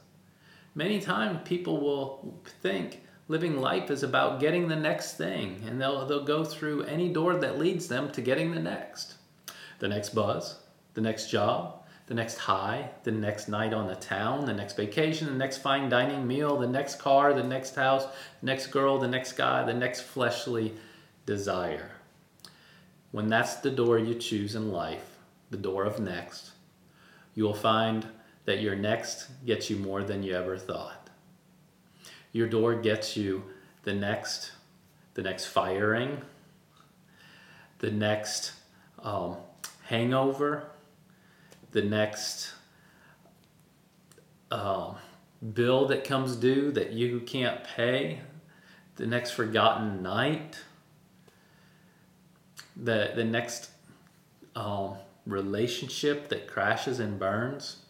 Many 0.76 1.00
times 1.00 1.40
people 1.46 1.80
will 1.80 2.40
think 2.62 3.02
living 3.28 3.60
life 3.60 3.90
is 3.90 4.04
about 4.04 4.40
getting 4.40 4.68
the 4.68 4.76
next 4.76 5.18
thing, 5.18 5.64
and 5.66 5.82
they'll, 5.82 6.06
they'll 6.06 6.24
go 6.24 6.44
through 6.44 6.84
any 6.84 7.12
door 7.12 7.36
that 7.36 7.60
leads 7.60 7.88
them 7.88 8.12
to 8.12 8.22
getting 8.22 8.52
the 8.52 8.62
next. 8.62 9.16
The 9.80 9.88
next 9.88 10.10
buzz, 10.10 10.60
the 10.94 11.02
next 11.02 11.30
job, 11.30 11.84
the 12.08 12.14
next 12.14 12.38
high, 12.38 12.90
the 13.04 13.12
next 13.12 13.50
night 13.50 13.74
on 13.74 13.88
the 13.88 13.96
town, 13.96 14.46
the 14.46 14.54
next 14.54 14.78
vacation, 14.78 15.28
the 15.28 15.34
next 15.34 15.58
fine 15.58 15.90
dining 15.90 16.26
meal, 16.26 16.58
the 16.58 16.68
next 16.68 17.00
car, 17.00 17.34
the 17.34 17.44
next 17.44 17.76
house, 17.76 18.06
the 18.40 18.46
next 18.46 18.68
girl, 18.68 18.98
the 18.98 19.08
next 19.08 19.34
guy, 19.34 19.64
the 19.66 19.74
next 19.74 20.02
fleshly 20.02 20.74
desire. 21.26 21.92
When 23.12 23.28
that's 23.28 23.56
the 23.58 23.72
door 23.72 24.00
you 24.00 24.16
choose 24.16 24.56
in 24.56 24.72
life, 24.72 25.17
the 25.50 25.58
door 25.58 25.86
of 25.86 26.00
next, 26.00 26.52
you 27.36 27.44
will 27.44 27.54
find 27.54 28.08
that 28.46 28.62
your 28.62 28.76
next 28.76 29.28
gets 29.46 29.70
you 29.70 29.78
more 29.78 30.04
than 30.04 30.24
you 30.24 30.34
ever 30.34 30.58
thought. 30.58 31.10
Your 32.32 32.48
door 32.48 32.76
gets 32.76 33.18
you 33.18 33.44
the 33.84 33.94
next, 33.94 34.52
the 35.14 35.22
next 35.22 35.46
firing, 35.46 36.22
the 37.80 37.92
next 37.92 38.54
um, 39.04 39.38
hangover, 39.84 40.70
the 41.72 41.82
next 41.82 42.54
uh, 44.52 44.94
bill 45.54 45.88
that 45.88 46.04
comes 46.04 46.36
due 46.36 46.72
that 46.72 46.92
you 46.92 47.20
can't 47.22 47.64
pay, 47.64 48.22
the 48.96 49.06
next 49.06 49.32
forgotten 49.32 50.02
night, 50.02 50.58
the 52.76 53.12
the 53.16 53.24
next 53.24 53.72
um, 54.56 54.96
relationship 55.28 56.30
that 56.30 56.48
crashes 56.48 57.00
and 57.00 57.20
burns. 57.20 57.84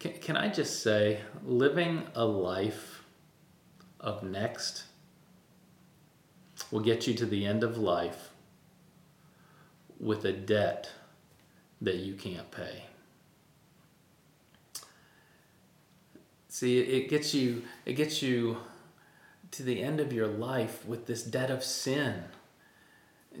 Can, 0.00 0.14
can 0.14 0.36
I 0.36 0.48
just 0.48 0.82
say, 0.82 1.20
living 1.44 2.06
a 2.14 2.24
life 2.24 3.04
of 4.00 4.22
next 4.22 4.84
will 6.70 6.80
get 6.80 7.06
you 7.06 7.14
to 7.14 7.26
the 7.26 7.46
end 7.46 7.62
of 7.62 7.76
life 7.76 8.30
with 10.00 10.24
a 10.24 10.32
debt 10.32 10.90
that 11.80 11.96
you 11.96 12.14
can't 12.14 12.50
pay. 12.50 12.84
See, 16.48 16.78
it 16.78 17.08
gets 17.08 17.32
you 17.32 17.62
it 17.86 17.94
gets 17.94 18.22
you 18.22 18.58
to 19.52 19.62
the 19.62 19.82
end 19.82 20.00
of 20.00 20.12
your 20.12 20.26
life 20.26 20.84
with 20.86 21.06
this 21.06 21.22
debt 21.22 21.50
of 21.50 21.62
sin. 21.62 22.24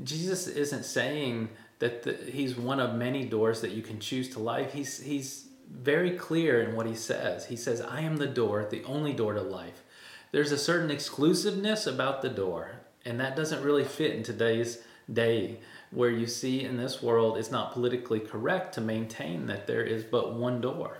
Jesus 0.02 0.46
isn't 0.46 0.84
saying 0.84 1.50
that 1.82 2.04
the, 2.04 2.12
he's 2.30 2.56
one 2.56 2.78
of 2.78 2.94
many 2.94 3.24
doors 3.24 3.60
that 3.60 3.72
you 3.72 3.82
can 3.82 3.98
choose 3.98 4.28
to 4.28 4.38
life. 4.38 4.72
He's, 4.72 5.00
he's 5.00 5.48
very 5.68 6.12
clear 6.12 6.62
in 6.62 6.76
what 6.76 6.86
he 6.86 6.94
says. 6.94 7.46
He 7.46 7.56
says, 7.56 7.80
I 7.80 8.02
am 8.02 8.18
the 8.18 8.28
door, 8.28 8.64
the 8.70 8.84
only 8.84 9.12
door 9.12 9.34
to 9.34 9.42
life. 9.42 9.82
There's 10.30 10.52
a 10.52 10.58
certain 10.58 10.92
exclusiveness 10.92 11.84
about 11.84 12.22
the 12.22 12.28
door, 12.28 12.76
and 13.04 13.18
that 13.18 13.34
doesn't 13.34 13.64
really 13.64 13.82
fit 13.82 14.14
in 14.14 14.22
today's 14.22 14.78
day 15.12 15.58
where 15.90 16.08
you 16.08 16.28
see 16.28 16.62
in 16.62 16.76
this 16.76 17.02
world 17.02 17.36
it's 17.36 17.50
not 17.50 17.72
politically 17.72 18.20
correct 18.20 18.74
to 18.74 18.80
maintain 18.80 19.46
that 19.46 19.66
there 19.66 19.82
is 19.82 20.04
but 20.04 20.34
one 20.34 20.60
door. 20.60 20.98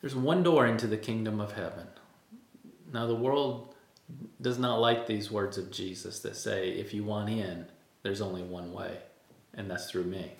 There's 0.00 0.16
one 0.16 0.42
door 0.42 0.66
into 0.66 0.88
the 0.88 0.96
kingdom 0.96 1.40
of 1.40 1.52
heaven. 1.52 1.86
Now, 2.92 3.06
the 3.06 3.14
world 3.14 3.76
does 4.42 4.58
not 4.58 4.80
like 4.80 5.06
these 5.06 5.30
words 5.30 5.56
of 5.56 5.70
Jesus 5.70 6.18
that 6.18 6.34
say, 6.34 6.70
if 6.70 6.92
you 6.92 7.04
want 7.04 7.30
in, 7.30 7.66
there's 8.02 8.20
only 8.20 8.42
one 8.42 8.72
way 8.72 8.98
and 9.56 9.70
that's 9.70 9.90
through 9.90 10.04
me. 10.04 10.32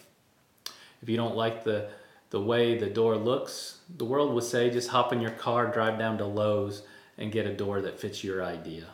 If 1.02 1.08
you 1.08 1.16
don't 1.16 1.36
like 1.36 1.64
the 1.64 1.88
the 2.30 2.40
way 2.40 2.76
the 2.76 2.86
door 2.86 3.16
looks, 3.16 3.78
the 3.96 4.04
world 4.04 4.34
would 4.34 4.44
say 4.44 4.68
just 4.68 4.88
hop 4.88 5.12
in 5.12 5.20
your 5.20 5.30
car, 5.30 5.68
drive 5.68 5.98
down 5.98 6.18
to 6.18 6.26
Lowe's, 6.26 6.82
and 7.18 7.32
get 7.32 7.46
a 7.46 7.54
door 7.54 7.80
that 7.80 8.00
fits 8.00 8.24
your 8.24 8.42
idea. 8.42 8.86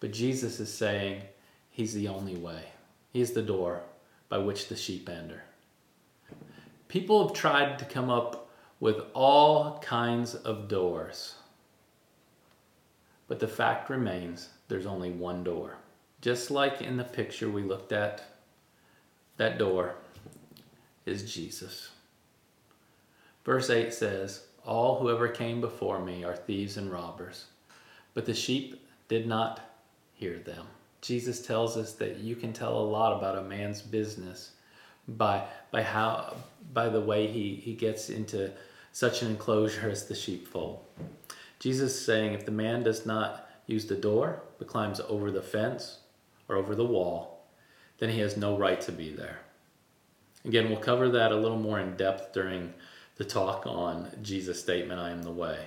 But 0.00 0.12
Jesus 0.12 0.60
is 0.60 0.72
saying 0.72 1.22
he's 1.70 1.94
the 1.94 2.08
only 2.08 2.36
way. 2.36 2.64
He's 3.12 3.32
the 3.32 3.42
door 3.42 3.82
by 4.28 4.38
which 4.38 4.68
the 4.68 4.76
sheep 4.76 5.08
enter. 5.08 5.42
People 6.88 7.26
have 7.26 7.36
tried 7.36 7.78
to 7.78 7.84
come 7.84 8.10
up 8.10 8.50
with 8.80 9.00
all 9.14 9.78
kinds 9.80 10.34
of 10.34 10.68
doors. 10.68 11.34
But 13.26 13.40
the 13.40 13.48
fact 13.48 13.90
remains 13.90 14.48
there's 14.68 14.86
only 14.86 15.10
one 15.10 15.44
door. 15.44 15.76
Just 16.20 16.50
like 16.50 16.80
in 16.80 16.96
the 16.96 17.04
picture 17.04 17.48
we 17.48 17.62
looked 17.62 17.92
at, 17.92 18.22
that 19.36 19.58
door 19.58 19.94
is 21.06 21.32
Jesus. 21.32 21.90
Verse 23.44 23.70
8 23.70 23.94
says, 23.94 24.42
All 24.66 24.98
who 24.98 25.10
ever 25.10 25.28
came 25.28 25.60
before 25.60 26.00
me 26.00 26.24
are 26.24 26.34
thieves 26.34 26.76
and 26.76 26.90
robbers, 26.90 27.46
but 28.14 28.26
the 28.26 28.34
sheep 28.34 28.84
did 29.08 29.26
not 29.26 29.60
hear 30.14 30.38
them. 30.38 30.66
Jesus 31.00 31.46
tells 31.46 31.76
us 31.76 31.92
that 31.94 32.18
you 32.18 32.34
can 32.34 32.52
tell 32.52 32.76
a 32.76 32.80
lot 32.80 33.16
about 33.16 33.38
a 33.38 33.42
man's 33.42 33.80
business 33.80 34.52
by, 35.06 35.44
by, 35.70 35.82
how, 35.82 36.36
by 36.72 36.88
the 36.88 37.00
way 37.00 37.28
he, 37.28 37.54
he 37.54 37.74
gets 37.74 38.10
into 38.10 38.50
such 38.92 39.22
an 39.22 39.28
enclosure 39.28 39.88
as 39.88 40.06
the 40.06 40.14
sheepfold. 40.14 40.80
Jesus 41.60 41.94
is 41.94 42.04
saying 42.04 42.32
if 42.32 42.44
the 42.44 42.50
man 42.50 42.82
does 42.82 43.06
not 43.06 43.48
use 43.66 43.86
the 43.86 43.94
door, 43.94 44.42
but 44.58 44.66
climbs 44.66 45.00
over 45.08 45.30
the 45.30 45.42
fence, 45.42 45.98
or 46.48 46.56
over 46.56 46.74
the 46.74 46.84
wall, 46.84 47.44
then 47.98 48.10
he 48.10 48.20
has 48.20 48.36
no 48.36 48.56
right 48.56 48.80
to 48.82 48.92
be 48.92 49.10
there. 49.10 49.40
Again, 50.44 50.68
we'll 50.68 50.78
cover 50.78 51.08
that 51.10 51.32
a 51.32 51.36
little 51.36 51.58
more 51.58 51.80
in 51.80 51.96
depth 51.96 52.32
during 52.32 52.72
the 53.16 53.24
talk 53.24 53.66
on 53.66 54.08
Jesus' 54.22 54.60
statement, 54.60 55.00
I 55.00 55.10
am 55.10 55.22
the 55.22 55.32
way. 55.32 55.58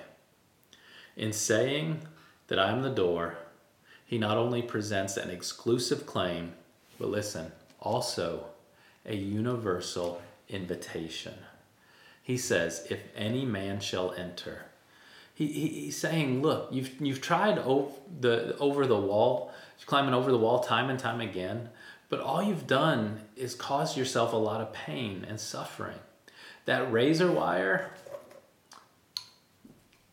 In 1.18 1.34
saying 1.34 2.00
that 2.48 2.58
I 2.58 2.72
am 2.72 2.82
the 2.82 2.90
door, 2.90 3.38
he 4.06 4.18
not 4.18 4.38
only 4.38 4.62
presents 4.62 5.18
an 5.18 5.30
exclusive 5.30 6.06
claim, 6.06 6.54
but 6.98 7.10
listen, 7.10 7.52
also 7.80 8.46
a 9.06 9.16
universal 9.16 10.22
invitation. 10.50 11.34
He 12.24 12.38
says, 12.38 12.88
If 12.90 13.02
any 13.16 13.46
man 13.46 13.80
shall 13.80 14.14
enter, 14.14 14.66
he, 15.34 15.48
he, 15.48 15.68
he's 15.68 15.98
saying, 15.98 16.42
Look, 16.42 16.70
you've, 16.72 17.00
you've 17.02 17.22
tried 17.22 17.58
over 17.60 17.92
the, 18.20 18.58
over 18.58 18.86
the 18.86 19.00
wall 19.00 19.52
climbing 19.86 20.14
over 20.14 20.32
the 20.32 20.38
wall 20.38 20.60
time 20.60 20.90
and 20.90 21.00
time 21.00 21.22
again, 21.22 21.70
but 22.10 22.20
all 22.20 22.44
you've 22.44 22.68
done 22.68 23.22
is 23.36 23.56
cause 23.56 23.98
yourself 23.98 24.34
a 24.34 24.38
lot 24.38 24.62
of 24.62 24.74
pain 24.74 25.26
and 25.28 25.40
suffering. 25.40 25.98
That 26.66 26.92
razor 26.92 27.32
wire 27.32 27.92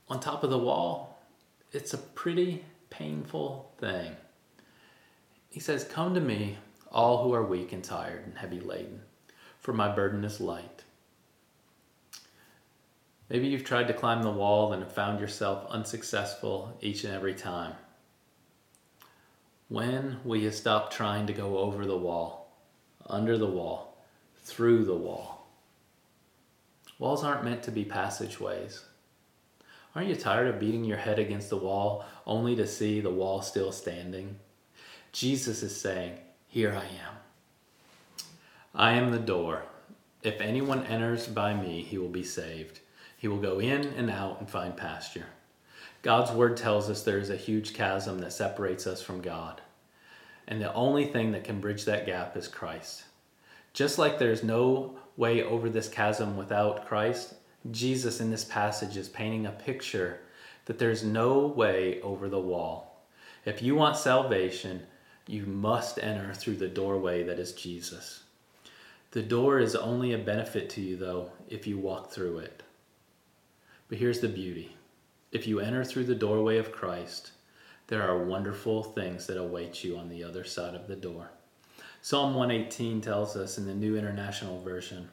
on 0.09 0.21
top 0.21 0.43
of 0.43 0.51
the 0.51 0.59
wall, 0.59 1.21
it's 1.73 1.93
a 1.93 1.99
pretty 1.99 2.65
painful 2.89 3.73
thing. 3.79 4.17
He 5.51 5.61
says, 5.61 5.85
Come 5.85 6.15
to 6.15 6.21
me, 6.21 6.59
all 6.91 7.23
who 7.23 7.35
are 7.35 7.45
weak 7.45 7.73
and 7.73 7.85
tired 7.85 8.25
and 8.27 8.39
heavy 8.39 8.61
laden, 8.61 9.03
for 9.59 9.73
my 9.73 9.95
burden 9.95 10.25
is 10.25 10.41
light. 10.41 10.85
Maybe 13.29 13.49
you've 13.49 13.65
tried 13.65 13.89
to 13.89 13.95
climb 13.95 14.23
the 14.23 14.31
wall 14.31 14.73
and 14.73 14.83
have 14.83 14.93
found 14.93 15.21
yourself 15.21 15.67
unsuccessful 15.69 16.79
each 16.81 17.05
and 17.05 17.13
every 17.13 17.35
time. 17.35 17.75
When 19.69 20.21
will 20.25 20.37
you 20.37 20.51
stop 20.51 20.91
trying 20.91 21.27
to 21.27 21.35
go 21.35 21.59
over 21.59 21.85
the 21.85 21.97
wall, 21.97 22.57
under 23.07 23.37
the 23.37 23.47
wall, 23.47 23.99
through 24.39 24.87
the 24.87 24.97
wall? 24.97 25.47
Walls 26.99 27.23
aren't 27.23 27.45
meant 27.45 27.63
to 27.65 27.71
be 27.71 27.85
passageways. 27.85 28.83
Aren't 29.95 30.09
you 30.09 30.17
tired 30.17 30.49
of 30.49 30.59
beating 30.59 30.85
your 30.85 30.97
head 30.97 31.19
against 31.19 31.51
the 31.51 31.59
wall 31.59 32.07
only 32.27 32.57
to 32.57 32.67
see 32.67 33.01
the 33.01 33.11
wall 33.11 33.43
still 33.43 33.71
standing? 33.71 34.37
Jesus 35.13 35.63
is 35.63 35.79
saying, 35.79 36.19
Here 36.47 36.73
I 36.73 36.85
am. 36.85 37.15
I 38.75 38.93
am 38.93 39.11
the 39.11 39.19
door. 39.19 39.65
If 40.23 40.41
anyone 40.41 40.87
enters 40.87 41.27
by 41.27 41.53
me, 41.53 41.83
he 41.83 41.99
will 41.99 42.09
be 42.09 42.25
saved. 42.25 42.81
He 43.19 43.29
will 43.29 43.39
go 43.39 43.59
in 43.59 43.85
and 43.85 44.11
out 44.11 44.41
and 44.41 44.49
find 44.49 44.77
pasture. 44.77 45.27
God's 46.03 46.31
word 46.31 46.57
tells 46.57 46.89
us 46.89 47.03
there 47.03 47.19
is 47.19 47.31
a 47.31 47.37
huge 47.37 47.75
chasm 47.75 48.21
that 48.21 48.33
separates 48.33 48.87
us 48.87 49.03
from 49.03 49.21
God. 49.21 49.61
And 50.47 50.63
the 50.63 50.73
only 50.73 51.07
thing 51.07 51.33
that 51.33 51.45
can 51.45 51.61
bridge 51.61 51.85
that 51.85 52.07
gap 52.07 52.37
is 52.37 52.49
Christ. 52.49 53.05
Just 53.73 53.99
like 53.99 54.19
there's 54.19 54.43
no 54.43 54.97
way 55.17 55.43
over 55.43 55.69
this 55.69 55.89
chasm 55.89 56.37
without 56.37 56.87
Christ, 56.87 57.35
Jesus 57.71 58.21
in 58.21 58.31
this 58.31 58.45
passage 58.45 58.97
is 58.97 59.09
painting 59.09 59.47
a 59.47 59.51
picture 59.51 60.21
that 60.67 60.79
there's 60.79 61.03
no 61.03 61.47
way 61.47 62.01
over 62.03 62.29
the 62.29 62.41
wall. 62.41 63.05
If 63.45 63.61
you 63.61 63.75
want 63.75 63.97
salvation, 63.97 64.87
you 65.27 65.45
must 65.47 65.99
enter 65.99 66.33
through 66.33 66.57
the 66.57 66.69
doorway 66.69 67.25
that 67.25 67.39
is 67.39 67.53
Jesus. 67.53 68.23
The 69.11 69.23
door 69.23 69.59
is 69.59 69.75
only 69.75 70.13
a 70.13 70.19
benefit 70.19 70.71
to 70.71 70.81
you, 70.81 70.97
though, 70.97 71.33
if 71.49 71.67
you 71.67 71.79
walk 71.79 72.11
through 72.11 72.39
it. 72.39 72.63
But 73.89 73.99
here's 73.99 74.21
the 74.21 74.29
beauty 74.29 74.77
if 75.31 75.47
you 75.47 75.61
enter 75.61 75.85
through 75.85 76.05
the 76.05 76.15
doorway 76.15 76.59
of 76.59 76.73
Christ, 76.73 77.33
there 77.89 78.03
are 78.03 78.25
wonderful 78.25 78.83
things 78.83 79.27
that 79.27 79.39
await 79.39 79.85
you 79.85 79.97
on 79.97 80.09
the 80.09 80.25
other 80.25 80.45
side 80.45 80.75
of 80.75 80.87
the 80.87 80.97
door. 80.97 81.31
Psalm 82.01 82.35
118 82.35 83.01
tells 83.01 83.37
us 83.37 83.59
in 83.59 83.67
the 83.67 83.75
New 83.75 83.97
International 83.97 84.61
Version 84.61 85.09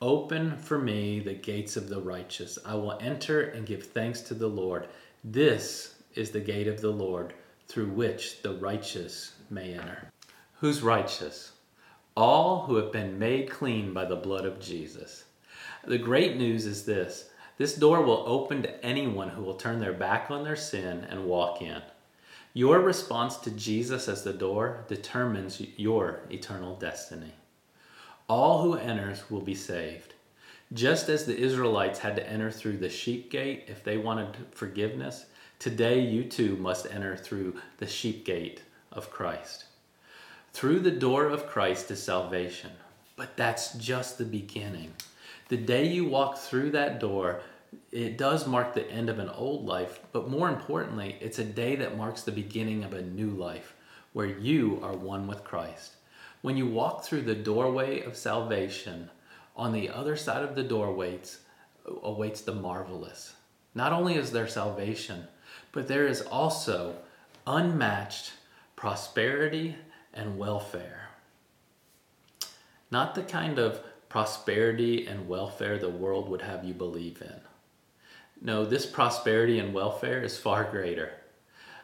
Open 0.00 0.56
for 0.56 0.78
me 0.78 1.18
the 1.18 1.34
gates 1.34 1.76
of 1.76 1.88
the 1.88 2.00
righteous. 2.00 2.58
I 2.64 2.74
will 2.76 2.96
enter 3.00 3.40
and 3.40 3.66
give 3.66 3.82
thanks 3.82 4.20
to 4.22 4.34
the 4.34 4.46
Lord. 4.46 4.86
This 5.24 5.96
is 6.14 6.30
the 6.30 6.40
gate 6.40 6.68
of 6.68 6.80
the 6.80 6.90
Lord 6.90 7.34
through 7.66 7.88
which 7.88 8.40
the 8.42 8.54
righteous 8.54 9.32
may 9.50 9.74
enter. 9.74 10.10
Who's 10.60 10.82
righteous? 10.82 11.52
All 12.16 12.62
who 12.62 12.76
have 12.76 12.92
been 12.92 13.18
made 13.18 13.50
clean 13.50 13.92
by 13.92 14.04
the 14.04 14.16
blood 14.16 14.46
of 14.46 14.60
Jesus. 14.60 15.24
The 15.84 15.98
great 15.98 16.36
news 16.36 16.64
is 16.64 16.84
this 16.84 17.30
this 17.58 17.74
door 17.74 18.02
will 18.02 18.24
open 18.26 18.62
to 18.62 18.84
anyone 18.84 19.30
who 19.30 19.42
will 19.42 19.54
turn 19.54 19.80
their 19.80 19.92
back 19.92 20.30
on 20.30 20.44
their 20.44 20.56
sin 20.56 21.04
and 21.10 21.26
walk 21.26 21.60
in. 21.60 21.82
Your 22.54 22.80
response 22.80 23.36
to 23.38 23.50
Jesus 23.50 24.08
as 24.08 24.24
the 24.24 24.32
door 24.32 24.84
determines 24.88 25.60
your 25.76 26.20
eternal 26.30 26.76
destiny. 26.76 27.34
All 28.28 28.62
who 28.62 28.74
enters 28.74 29.30
will 29.30 29.40
be 29.40 29.54
saved. 29.54 30.14
Just 30.72 31.08
as 31.08 31.24
the 31.24 31.36
Israelites 31.36 31.98
had 31.98 32.14
to 32.16 32.28
enter 32.28 32.50
through 32.50 32.76
the 32.76 32.88
sheep 32.88 33.30
gate 33.30 33.64
if 33.68 33.82
they 33.82 33.96
wanted 33.96 34.36
forgiveness, 34.50 35.26
today 35.58 36.00
you 36.00 36.24
too 36.24 36.56
must 36.56 36.86
enter 36.90 37.16
through 37.16 37.56
the 37.78 37.86
sheep 37.86 38.24
gate 38.24 38.62
of 38.92 39.10
Christ. 39.10 39.64
Through 40.52 40.80
the 40.80 40.90
door 40.90 41.26
of 41.26 41.46
Christ 41.46 41.90
is 41.90 42.02
salvation, 42.02 42.70
but 43.16 43.36
that's 43.36 43.74
just 43.74 44.18
the 44.18 44.24
beginning. 44.24 44.92
The 45.48 45.56
day 45.56 45.86
you 45.86 46.04
walk 46.04 46.36
through 46.36 46.72
that 46.72 47.00
door, 47.00 47.40
it 47.90 48.18
does 48.18 48.46
mark 48.46 48.74
the 48.74 48.90
end 48.90 49.08
of 49.08 49.18
an 49.18 49.28
old 49.28 49.66
life, 49.66 50.00
but 50.12 50.28
more 50.28 50.48
importantly, 50.48 51.16
it's 51.20 51.38
a 51.38 51.44
day 51.44 51.76
that 51.76 51.96
marks 51.96 52.22
the 52.22 52.32
beginning 52.32 52.84
of 52.84 52.92
a 52.92 53.02
new 53.02 53.30
life 53.30 53.74
where 54.12 54.26
you 54.26 54.78
are 54.82 54.96
one 54.96 55.26
with 55.26 55.44
Christ. 55.44 55.92
When 56.42 56.56
you 56.56 56.66
walk 56.66 57.04
through 57.04 57.22
the 57.22 57.34
doorway 57.34 58.00
of 58.02 58.16
salvation, 58.16 59.10
on 59.56 59.72
the 59.72 59.88
other 59.88 60.16
side 60.16 60.42
of 60.42 60.54
the 60.54 60.62
door 60.62 60.92
waits, 60.92 61.38
awaits 62.02 62.42
the 62.42 62.54
marvelous. 62.54 63.34
Not 63.74 63.92
only 63.92 64.14
is 64.14 64.30
there 64.30 64.46
salvation, 64.46 65.26
but 65.72 65.88
there 65.88 66.06
is 66.06 66.22
also 66.22 66.96
unmatched 67.46 68.32
prosperity 68.76 69.76
and 70.14 70.38
welfare. 70.38 71.08
Not 72.90 73.14
the 73.14 73.22
kind 73.22 73.58
of 73.58 73.80
prosperity 74.08 75.06
and 75.06 75.28
welfare 75.28 75.78
the 75.78 75.88
world 75.88 76.28
would 76.28 76.42
have 76.42 76.64
you 76.64 76.72
believe 76.72 77.20
in. 77.20 77.40
No, 78.40 78.64
this 78.64 78.86
prosperity 78.86 79.58
and 79.58 79.74
welfare 79.74 80.22
is 80.22 80.38
far 80.38 80.64
greater. 80.64 81.12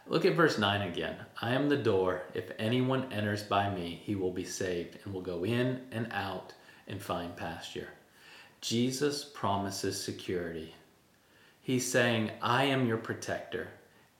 Look 0.07 0.25
at 0.25 0.35
verse 0.35 0.59
9 0.59 0.83
again. 0.83 1.17
I 1.40 1.53
am 1.53 1.69
the 1.69 1.77
door. 1.77 2.23
If 2.35 2.53
anyone 2.59 3.12
enters 3.12 3.43
by 3.43 3.71
me, 3.71 4.01
he 4.05 4.14
will 4.14 4.31
be 4.31 4.45
saved 4.45 4.99
and 5.05 5.12
will 5.12 5.23
go 5.23 5.45
in 5.45 5.81
and 5.90 6.07
out 6.12 6.53
and 6.87 7.03
find 7.03 7.35
pasture. 7.37 7.88
Jesus 8.61 9.25
promises 9.25 10.03
security. 10.03 10.75
He's 11.61 11.90
saying, 11.90 12.31
I 12.40 12.64
am 12.64 12.87
your 12.87 12.99
protector. 12.99 13.69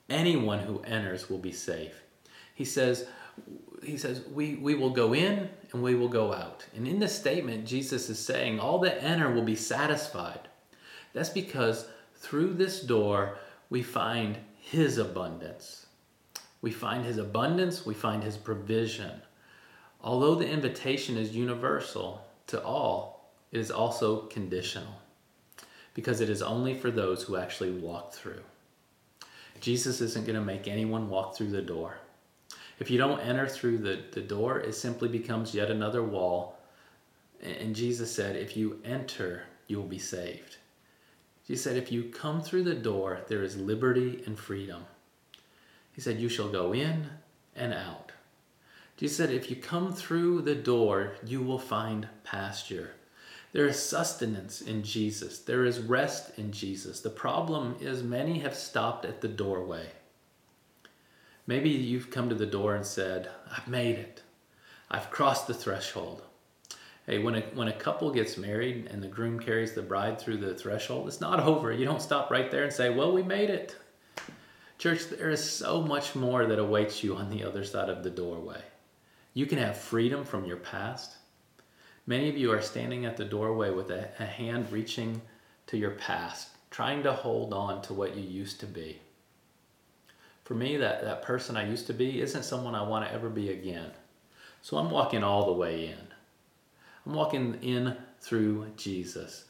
Anyone 0.09 0.59
who 0.59 0.81
enters 0.81 1.29
will 1.29 1.37
be 1.37 1.51
safe. 1.51 2.01
He 2.53 2.65
says, 2.65 3.07
he 3.83 3.97
says, 3.97 4.23
we, 4.33 4.55
we 4.55 4.75
will 4.75 4.89
go 4.89 5.13
in 5.13 5.49
and 5.71 5.81
we 5.81 5.95
will 5.95 6.09
go 6.09 6.33
out. 6.33 6.65
And 6.75 6.87
in 6.87 6.99
this 6.99 7.15
statement, 7.15 7.65
Jesus 7.65 8.09
is 8.09 8.19
saying, 8.19 8.59
all 8.59 8.79
that 8.79 9.03
enter 9.03 9.31
will 9.31 9.43
be 9.43 9.55
satisfied. 9.55 10.47
That's 11.13 11.29
because 11.29 11.87
through 12.25 12.55
this 12.55 12.81
door, 12.81 13.37
we 13.69 13.83
find 13.83 14.37
his 14.59 14.97
abundance. 14.97 15.85
We 16.59 16.71
find 16.71 17.05
his 17.05 17.19
abundance, 17.19 17.85
we 17.85 17.93
find 17.93 18.23
his 18.23 18.35
provision. 18.35 19.21
Although 20.01 20.33
the 20.33 20.49
invitation 20.49 21.17
is 21.17 21.35
universal 21.35 22.25
to 22.47 22.63
all, 22.63 23.31
it 23.51 23.59
is 23.59 23.69
also 23.69 24.21
conditional 24.21 25.01
because 25.93 26.19
it 26.19 26.29
is 26.29 26.41
only 26.41 26.73
for 26.73 26.89
those 26.89 27.21
who 27.21 27.37
actually 27.37 27.71
walk 27.71 28.11
through. 28.11 28.41
Jesus 29.61 30.01
isn't 30.01 30.25
going 30.25 30.37
to 30.37 30.43
make 30.43 30.67
anyone 30.67 31.09
walk 31.09 31.37
through 31.37 31.51
the 31.51 31.61
door. 31.61 31.97
If 32.79 32.89
you 32.89 32.97
don't 32.97 33.19
enter 33.19 33.47
through 33.47 33.77
the, 33.77 33.99
the 34.11 34.21
door, 34.21 34.59
it 34.59 34.73
simply 34.73 35.09
becomes 35.09 35.53
yet 35.53 35.69
another 35.69 36.03
wall. 36.03 36.57
And 37.41 37.75
Jesus 37.75 38.11
said, 38.11 38.35
if 38.35 38.57
you 38.57 38.81
enter, 38.83 39.43
you 39.67 39.77
will 39.77 39.87
be 39.87 39.99
saved. 39.99 40.57
Jesus 41.47 41.63
said, 41.63 41.77
if 41.77 41.91
you 41.91 42.03
come 42.03 42.41
through 42.41 42.63
the 42.63 42.73
door, 42.73 43.21
there 43.27 43.43
is 43.43 43.57
liberty 43.57 44.23
and 44.25 44.37
freedom. 44.37 44.85
He 45.93 46.01
said, 46.01 46.19
you 46.19 46.27
shall 46.27 46.49
go 46.49 46.73
in 46.73 47.09
and 47.55 47.73
out. 47.73 48.11
Jesus 48.97 49.17
said, 49.17 49.29
if 49.29 49.49
you 49.49 49.55
come 49.55 49.93
through 49.93 50.41
the 50.41 50.55
door, 50.55 51.13
you 51.25 51.41
will 51.41 51.59
find 51.59 52.07
pasture. 52.23 52.91
There 53.51 53.67
is 53.67 53.81
sustenance 53.81 54.59
in 54.59 54.83
Jesus. 54.83 55.39
There 55.39 55.65
is 55.65 55.79
rest 55.79 56.37
in 56.37 56.51
Jesus. 56.51 56.99
The 56.99 57.09
problem 57.09 57.75
is 57.79 58.03
many 58.03 58.39
have 58.39 58.55
stopped 58.55 59.05
at 59.05 59.21
the 59.21 59.27
doorway. 59.27 59.87
Maybe 61.47 61.69
you've 61.69 62.09
come 62.09 62.27
to 62.29 62.35
the 62.35 62.45
door 62.45 62.75
and 62.75 62.85
said, 62.85 63.29
I've 63.55 63.67
made 63.67 63.97
it. 63.97 64.23
I've 64.89 65.11
crossed 65.11 65.47
the 65.47 65.53
threshold. 65.53 66.23
Hey, 67.05 67.19
when 67.19 67.35
a, 67.35 67.41
when 67.53 67.67
a 67.67 67.73
couple 67.73 68.11
gets 68.11 68.37
married 68.37 68.87
and 68.89 69.01
the 69.01 69.07
groom 69.07 69.39
carries 69.39 69.73
the 69.73 69.81
bride 69.81 70.19
through 70.19 70.37
the 70.37 70.55
threshold, 70.55 71.07
it's 71.07 71.21
not 71.21 71.39
over. 71.47 71.71
You 71.71 71.85
don't 71.85 72.01
stop 72.01 72.31
right 72.31 72.49
there 72.49 72.63
and 72.63 72.73
say, 72.73 72.89
Well, 72.89 73.11
we 73.11 73.23
made 73.23 73.49
it. 73.49 73.75
Church, 74.77 75.07
there 75.07 75.29
is 75.29 75.49
so 75.49 75.81
much 75.81 76.15
more 76.15 76.45
that 76.45 76.59
awaits 76.59 77.03
you 77.03 77.15
on 77.15 77.29
the 77.29 77.43
other 77.43 77.63
side 77.63 77.89
of 77.89 78.03
the 78.03 78.09
doorway. 78.09 78.61
You 79.33 79.45
can 79.45 79.57
have 79.57 79.77
freedom 79.77 80.25
from 80.25 80.45
your 80.45 80.57
past. 80.57 81.15
Many 82.07 82.29
of 82.29 82.37
you 82.37 82.51
are 82.51 82.61
standing 82.61 83.05
at 83.05 83.17
the 83.17 83.25
doorway 83.25 83.71
with 83.71 83.89
a, 83.89 84.09
a 84.19 84.25
hand 84.25 84.71
reaching 84.71 85.21
to 85.67 85.77
your 85.77 85.91
past, 85.91 86.49
trying 86.71 87.03
to 87.03 87.13
hold 87.13 87.53
on 87.53 87.81
to 87.83 87.93
what 87.93 88.15
you 88.15 88.23
used 88.23 88.59
to 88.59 88.65
be 88.65 88.99
for 90.45 90.53
me, 90.53 90.77
that, 90.77 91.03
that 91.03 91.23
person 91.23 91.57
I 91.57 91.67
used 91.67 91.87
to 91.87 91.93
be 91.93 92.21
isn't 92.21 92.45
someone 92.45 92.75
I 92.75 92.83
want 92.83 93.05
to 93.05 93.11
ever 93.11 93.29
be 93.29 93.49
again. 93.49 93.89
So 94.61 94.77
I'm 94.77 94.91
walking 94.91 95.23
all 95.23 95.47
the 95.47 95.53
way 95.53 95.87
in. 95.87 96.14
I'm 97.05 97.13
walking 97.13 97.59
in 97.61 97.95
through 98.19 98.71
Jesus. 98.77 99.45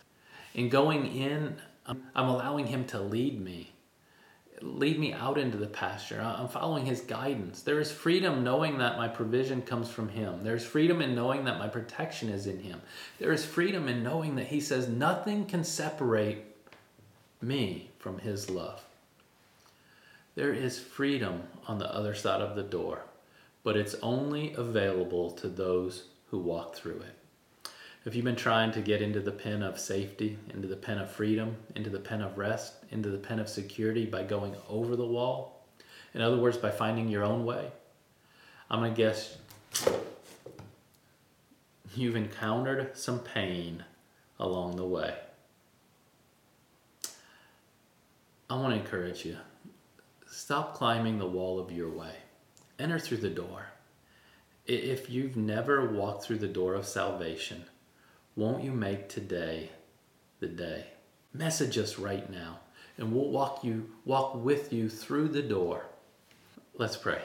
In 0.53 0.69
going 0.69 1.15
in, 1.15 1.55
um, 1.85 2.03
I'm 2.15 2.27
allowing 2.27 2.67
Him 2.67 2.85
to 2.87 2.99
lead 2.99 3.39
me, 3.39 3.71
lead 4.61 4.99
me 4.99 5.13
out 5.13 5.37
into 5.37 5.57
the 5.57 5.67
pasture. 5.67 6.21
I'm 6.21 6.47
following 6.47 6.85
His 6.85 7.01
guidance. 7.01 7.61
There 7.61 7.79
is 7.79 7.91
freedom 7.91 8.43
knowing 8.43 8.77
that 8.79 8.97
my 8.97 9.07
provision 9.07 9.61
comes 9.61 9.89
from 9.89 10.09
Him. 10.09 10.43
There's 10.43 10.65
freedom 10.65 11.01
in 11.01 11.15
knowing 11.15 11.45
that 11.45 11.59
my 11.59 11.67
protection 11.67 12.29
is 12.29 12.47
in 12.47 12.59
Him. 12.59 12.81
There 13.19 13.31
is 13.31 13.45
freedom 13.45 13.87
in 13.87 14.03
knowing 14.03 14.35
that 14.35 14.47
He 14.47 14.59
says 14.59 14.87
nothing 14.87 15.45
can 15.45 15.63
separate 15.63 16.43
me 17.41 17.91
from 17.99 18.19
His 18.19 18.49
love. 18.49 18.83
There 20.35 20.53
is 20.53 20.77
freedom 20.77 21.43
on 21.67 21.79
the 21.79 21.93
other 21.93 22.13
side 22.13 22.41
of 22.41 22.57
the 22.57 22.63
door, 22.63 23.03
but 23.63 23.77
it's 23.77 23.95
only 24.01 24.53
available 24.53 25.31
to 25.31 25.47
those 25.47 26.05
who 26.29 26.39
walk 26.39 26.75
through 26.75 26.99
it. 26.99 27.15
If 28.05 28.13
you've 28.13 28.23
been 28.23 28.35
trying 28.35 28.71
to 28.73 28.81
get 28.81 29.01
into 29.01 29.19
the 29.19 29.31
pen 29.31 29.63
of 29.63 29.79
safety, 29.79 30.37
into 30.53 30.67
the 30.67 30.75
pen 30.75 30.99
of 30.99 31.09
freedom, 31.09 31.55
into 31.75 31.89
the 31.89 31.99
pen 31.99 32.21
of 32.21 32.37
rest, 32.37 32.75
into 32.91 33.09
the 33.09 33.17
pen 33.17 33.39
of 33.39 33.49
security 33.49 34.05
by 34.05 34.21
going 34.21 34.55
over 34.69 34.95
the 34.95 35.07
wall, 35.07 35.65
in 36.13 36.21
other 36.21 36.37
words, 36.37 36.55
by 36.55 36.69
finding 36.69 37.09
your 37.09 37.23
own 37.23 37.45
way, 37.45 37.71
I'm 38.69 38.79
going 38.79 38.93
to 38.93 38.97
guess 38.97 39.37
you've 41.95 42.15
encountered 42.15 42.95
some 42.95 43.19
pain 43.19 43.83
along 44.39 44.75
the 44.75 44.85
way. 44.85 45.15
I 48.51 48.55
want 48.55 48.75
to 48.75 48.79
encourage 48.79 49.25
you 49.25 49.37
stop 50.29 50.75
climbing 50.75 51.17
the 51.17 51.25
wall 51.25 51.57
of 51.57 51.71
your 51.71 51.89
way, 51.89 52.13
enter 52.77 52.99
through 52.99 53.17
the 53.17 53.29
door. 53.31 53.65
If 54.67 55.09
you've 55.09 55.35
never 55.35 55.91
walked 55.91 56.23
through 56.23 56.37
the 56.37 56.47
door 56.47 56.75
of 56.75 56.85
salvation, 56.85 57.65
won't 58.36 58.63
you 58.63 58.71
make 58.71 59.10
today 59.10 59.69
the 60.39 60.48
day? 60.48 60.88
Message 61.34 61.78
us 61.78 61.98
right 61.98 62.30
now, 62.30 62.60
and 62.98 63.13
we'll 63.13 63.30
walk 63.30 63.63
you 63.63 63.89
walk 64.06 64.36
with 64.36 64.71
you 64.71 64.89
through 64.89 65.30
the 65.30 65.41
door. 65.41 65.86
Let's 66.78 66.98
pray. 66.98 67.21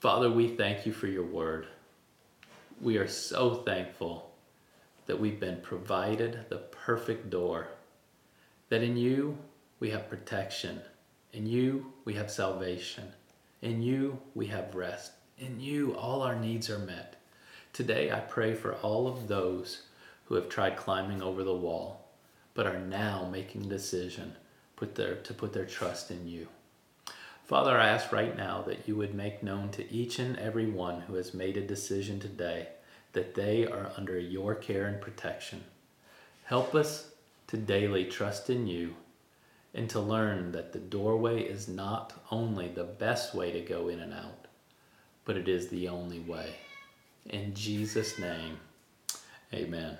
Father, 0.00 0.30
we 0.30 0.48
thank 0.48 0.86
you 0.86 0.92
for 0.92 1.06
your 1.06 1.24
word. 1.24 1.66
We 2.80 2.98
are 2.98 3.08
so 3.08 3.54
thankful 3.54 4.30
that 5.06 5.18
we've 5.18 5.40
been 5.40 5.60
provided 5.62 6.46
the 6.48 6.58
perfect 6.58 7.30
door, 7.30 7.68
that 8.68 8.82
in 8.82 8.96
you 8.96 9.38
we 9.80 9.90
have 9.90 10.10
protection, 10.10 10.80
in 11.32 11.46
you 11.46 11.92
we 12.04 12.14
have 12.14 12.30
salvation, 12.30 13.04
in 13.62 13.82
you 13.82 14.18
we 14.34 14.46
have 14.46 14.74
rest, 14.74 15.12
in 15.38 15.60
you 15.60 15.94
all 15.94 16.22
our 16.22 16.36
needs 16.36 16.68
are 16.68 16.78
met. 16.78 17.16
Today 17.76 18.10
I 18.10 18.20
pray 18.20 18.54
for 18.54 18.76
all 18.76 19.06
of 19.06 19.28
those 19.28 19.82
who 20.24 20.34
have 20.36 20.48
tried 20.48 20.78
climbing 20.78 21.20
over 21.20 21.44
the 21.44 21.54
wall, 21.54 22.08
but 22.54 22.66
are 22.66 22.78
now 22.78 23.28
making 23.30 23.66
a 23.66 23.68
decision 23.68 24.32
put 24.76 24.94
their, 24.94 25.16
to 25.16 25.34
put 25.34 25.52
their 25.52 25.66
trust 25.66 26.10
in 26.10 26.26
you. 26.26 26.48
Father, 27.44 27.76
I 27.76 27.88
ask 27.88 28.12
right 28.12 28.34
now 28.34 28.62
that 28.62 28.88
you 28.88 28.96
would 28.96 29.14
make 29.14 29.42
known 29.42 29.68
to 29.72 29.92
each 29.92 30.18
and 30.18 30.38
every 30.38 30.64
one 30.64 31.02
who 31.02 31.16
has 31.16 31.34
made 31.34 31.58
a 31.58 31.66
decision 31.66 32.18
today 32.18 32.68
that 33.12 33.34
they 33.34 33.66
are 33.66 33.92
under 33.98 34.18
your 34.18 34.54
care 34.54 34.86
and 34.86 34.98
protection. 34.98 35.62
Help 36.44 36.74
us 36.74 37.10
to 37.48 37.58
daily 37.58 38.06
trust 38.06 38.48
in 38.48 38.66
you 38.66 38.96
and 39.74 39.90
to 39.90 40.00
learn 40.00 40.52
that 40.52 40.72
the 40.72 40.78
doorway 40.78 41.42
is 41.42 41.68
not 41.68 42.14
only 42.30 42.68
the 42.68 42.84
best 42.84 43.34
way 43.34 43.52
to 43.52 43.60
go 43.60 43.88
in 43.88 44.00
and 44.00 44.14
out, 44.14 44.46
but 45.26 45.36
it 45.36 45.46
is 45.46 45.68
the 45.68 45.86
only 45.86 46.20
way. 46.20 46.54
In 47.28 47.54
Jesus' 47.54 48.18
name, 48.18 48.58
amen. 49.52 49.98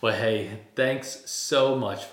Well, 0.00 0.14
hey, 0.14 0.60
thanks 0.74 1.22
so 1.30 1.76
much 1.76 2.04
for 2.04 2.06